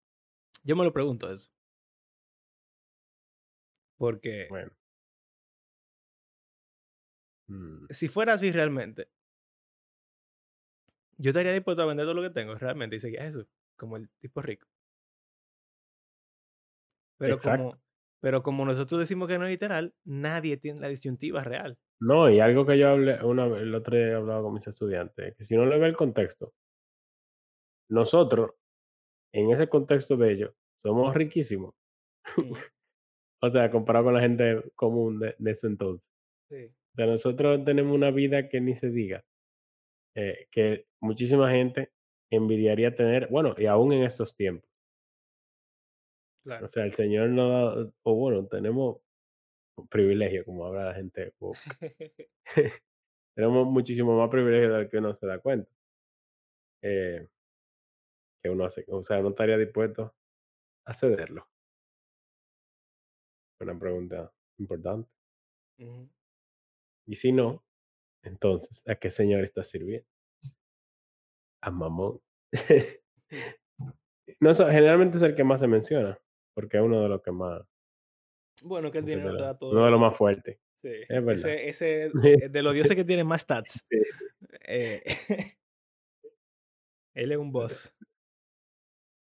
[0.63, 1.51] Yo me lo pregunto eso.
[3.97, 4.71] Porque Bueno.
[7.47, 9.09] Mm, si fuera así realmente,
[11.17, 14.09] yo estaría dispuesto a vender todo lo que tengo realmente y seguir Jesús, como el
[14.19, 14.67] tipo rico.
[17.19, 17.71] Pero Exacto.
[17.71, 17.83] como,
[18.21, 21.77] pero como nosotros decimos que no es literal, nadie tiene la disyuntiva real.
[22.01, 25.43] No, y algo que yo hablé, una, el otro día hablaba con mis estudiantes, que
[25.43, 26.53] si no le ve el contexto,
[27.89, 28.51] nosotros,
[29.33, 31.73] en ese contexto de ellos, somos riquísimos.
[33.41, 36.11] O sea, comparado con la gente común de, de ese entonces.
[36.49, 36.65] sí.
[36.93, 39.23] O sea, nosotros tenemos una vida que ni se diga,
[40.15, 41.91] eh, que muchísima gente
[42.31, 44.68] envidiaría tener, bueno, y aún en estos tiempos.
[46.43, 46.65] Claro.
[46.65, 47.49] O sea, el Señor nos
[47.85, 48.97] da, o bueno, tenemos
[49.77, 51.59] un privilegio, como habla la gente woke.
[53.35, 55.71] tenemos muchísimo más privilegio del que uno se da cuenta.
[56.81, 57.27] eh,
[58.43, 60.13] que uno hace, o sea, no estaría dispuesto
[60.85, 61.47] a cederlo.
[63.61, 65.09] Una pregunta importante.
[65.79, 66.09] Ujú.
[67.07, 67.63] Y si no,
[68.23, 70.07] entonces, ¿a qué Señor está sirviendo?
[71.61, 72.19] A Mamón.
[74.39, 76.19] no, so- generalmente es el que más se menciona,
[76.61, 77.61] porque es uno de los que más,
[78.63, 79.71] Bueno, que el dinero te da todo.
[79.71, 80.57] uno de los lo- más fuertes.
[80.81, 80.91] Sí.
[81.09, 81.33] es verdad.
[81.51, 82.11] Ese, ese
[82.45, 83.85] eh, de los dioses que tienen más stats.
[83.89, 84.01] Sí,
[84.65, 85.03] eh,
[87.15, 87.93] él es un boss.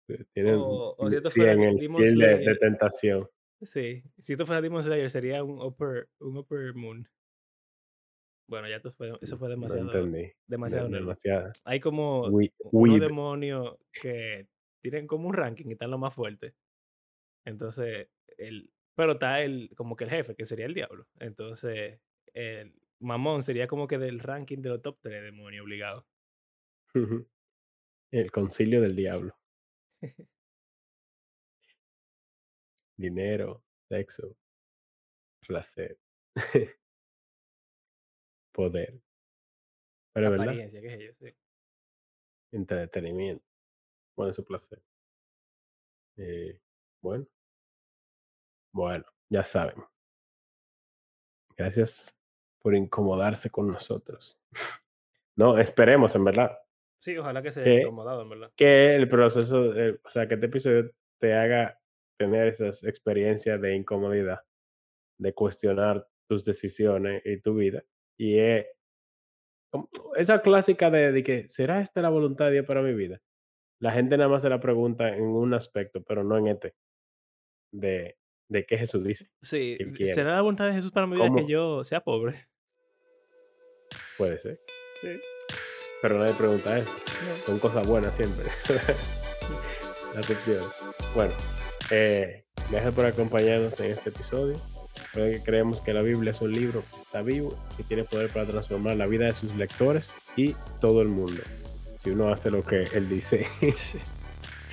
[0.09, 3.29] sí, Tienen O- o si esto 100 fuera en el Demon de, de tentación.
[3.61, 4.03] Sí.
[4.17, 7.07] Si esto fuera Demon Slayer, sería un upper, un upper moon.
[8.47, 9.91] Bueno, ya fue, eso fue No demasiado.
[9.91, 10.31] entendí.
[10.47, 11.01] demasiado De- nerd.
[11.01, 11.53] demasiada.
[11.63, 14.47] Hay como We- unos demonios que
[14.83, 16.53] tienen como un ranking y están los más fuertes.
[17.45, 21.07] Entonces, el, pero está el, como que el jefe, que sería el diablo.
[21.19, 21.99] Entonces,
[22.33, 26.05] el mamón sería como que del ranking de los top 3 demonios obligados.
[28.11, 29.37] El concilio del diablo.
[32.97, 34.37] Dinero, sexo,
[35.45, 35.99] placer,
[38.53, 39.01] poder.
[40.13, 41.35] Pero verdad, Apariencia, que es ello, sí.
[42.53, 43.45] entretenimiento.
[44.15, 44.81] Bueno, su placer.
[46.15, 46.61] Eh,
[47.01, 47.27] bueno.
[48.75, 49.81] Bueno, ya saben.
[51.55, 52.13] Gracias
[52.61, 54.37] por incomodarse con nosotros.
[55.37, 56.57] No, esperemos, en verdad,
[56.97, 58.51] Sí, ojalá que se haya incomodado, en verdad.
[58.55, 61.79] que el proceso, eh, o sea, que este episodio te haga
[62.17, 64.39] tener esas experiencias de incomodidad,
[65.19, 67.83] de cuestionar tus decisiones y tu vida.
[68.17, 68.37] Y
[69.69, 73.21] como esa clásica de, de que, ¿será esta la voluntad de Dios para mi vida?
[73.79, 76.75] La gente nada más se la pregunta en un aspecto, pero no en este,
[77.73, 78.17] de,
[78.47, 79.25] de qué Jesús dice.
[79.41, 79.77] Sí.
[80.13, 82.47] ¿será la voluntad de Jesús para mi vida que yo sea pobre?
[84.17, 84.59] Puede ser,
[85.01, 85.09] Sí.
[86.01, 86.95] pero nadie pregunta eso.
[86.95, 87.45] No.
[87.45, 88.45] Son cosas buenas siempre.
[90.15, 90.67] Las opciones.
[91.13, 91.33] Bueno,
[91.91, 94.55] eh, gracias por acompañarnos en este episodio.
[95.13, 98.45] Que creemos que la Biblia es un libro que está vivo y tiene poder para
[98.45, 101.41] transformar la vida de sus lectores y todo el mundo.
[101.97, 103.45] Si uno hace lo que él dice.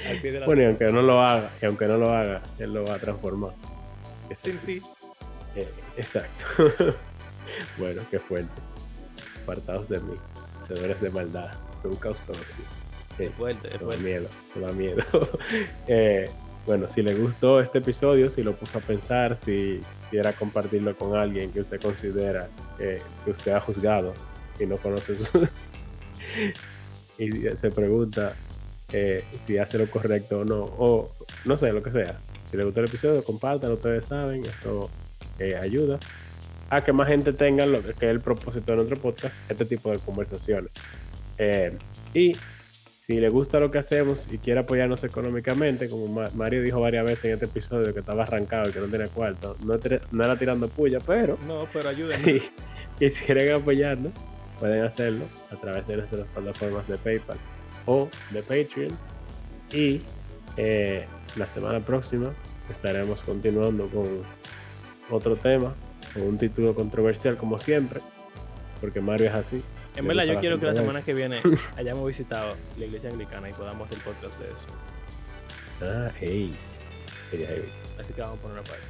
[0.09, 2.43] Al pie de la bueno, y aunque no lo haga, y aunque no lo haga,
[2.59, 3.53] él lo va a transformar.
[4.29, 4.83] Es Sin ti.
[5.55, 6.45] Eh, exacto.
[7.79, 8.63] bueno, qué fuerte.
[9.43, 10.15] Apartados de mí,
[10.61, 11.51] hacedores de maldad.
[11.85, 12.63] Nunca os conocí.
[13.17, 14.05] Sí, Es fuerte, es me da fuerte.
[14.05, 15.03] miedo, da miedo.
[15.87, 16.31] Eh,
[16.65, 19.81] bueno, si le gustó este episodio, si lo puso a pensar, si
[20.11, 22.49] quiera compartirlo con alguien que usted considera
[22.79, 24.15] que, que usted ha juzgado
[24.61, 25.49] y no conoce su...
[27.19, 28.35] y se pregunta
[28.93, 31.11] eh, si hace lo correcto o no, o
[31.45, 32.19] no sé, lo que sea.
[32.51, 34.91] Si le gustó el episodio, compartan, ustedes saben, eso
[35.39, 35.99] eh, ayuda
[36.71, 39.91] a que más gente tenga lo que es el propósito de nuestro podcast, este tipo
[39.91, 40.71] de conversaciones.
[41.39, 41.77] Eh,
[42.15, 42.33] y
[43.01, 47.05] si le gusta lo que hacemos y quiere apoyarnos económicamente, como Ma- Mario dijo varias
[47.05, 49.79] veces en este episodio que estaba arrancado y que no tenía cuarto, no,
[50.13, 52.41] no era tirando puya, pero No, pero ayúdenme.
[52.41, 52.43] si
[52.99, 54.13] quisieren apoyarnos,
[54.61, 57.39] pueden hacerlo a través de nuestras plataformas de PayPal
[57.87, 58.97] o de Patreon.
[59.73, 60.03] Y
[60.57, 61.07] eh,
[61.37, 62.33] la semana próxima
[62.71, 64.23] estaremos continuando con
[65.11, 65.75] otro tema,
[66.13, 68.01] con un título controversial como siempre,
[68.81, 69.63] porque Mario es así.
[69.97, 71.41] En verdad, yo quiero que la semana que viene
[71.77, 74.67] hayamos visitado la iglesia anglicana y podamos hacer podcast de eso.
[75.83, 76.55] Ah, hey.
[77.31, 77.69] Sería heavy.
[77.99, 78.83] Así que vamos a poner una pausa.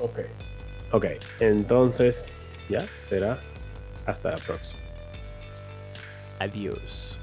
[0.00, 0.20] Ok.
[0.92, 1.06] Ok,
[1.40, 2.34] entonces
[2.68, 3.38] ya será
[4.04, 4.81] hasta la próxima.
[6.42, 7.21] Adiós.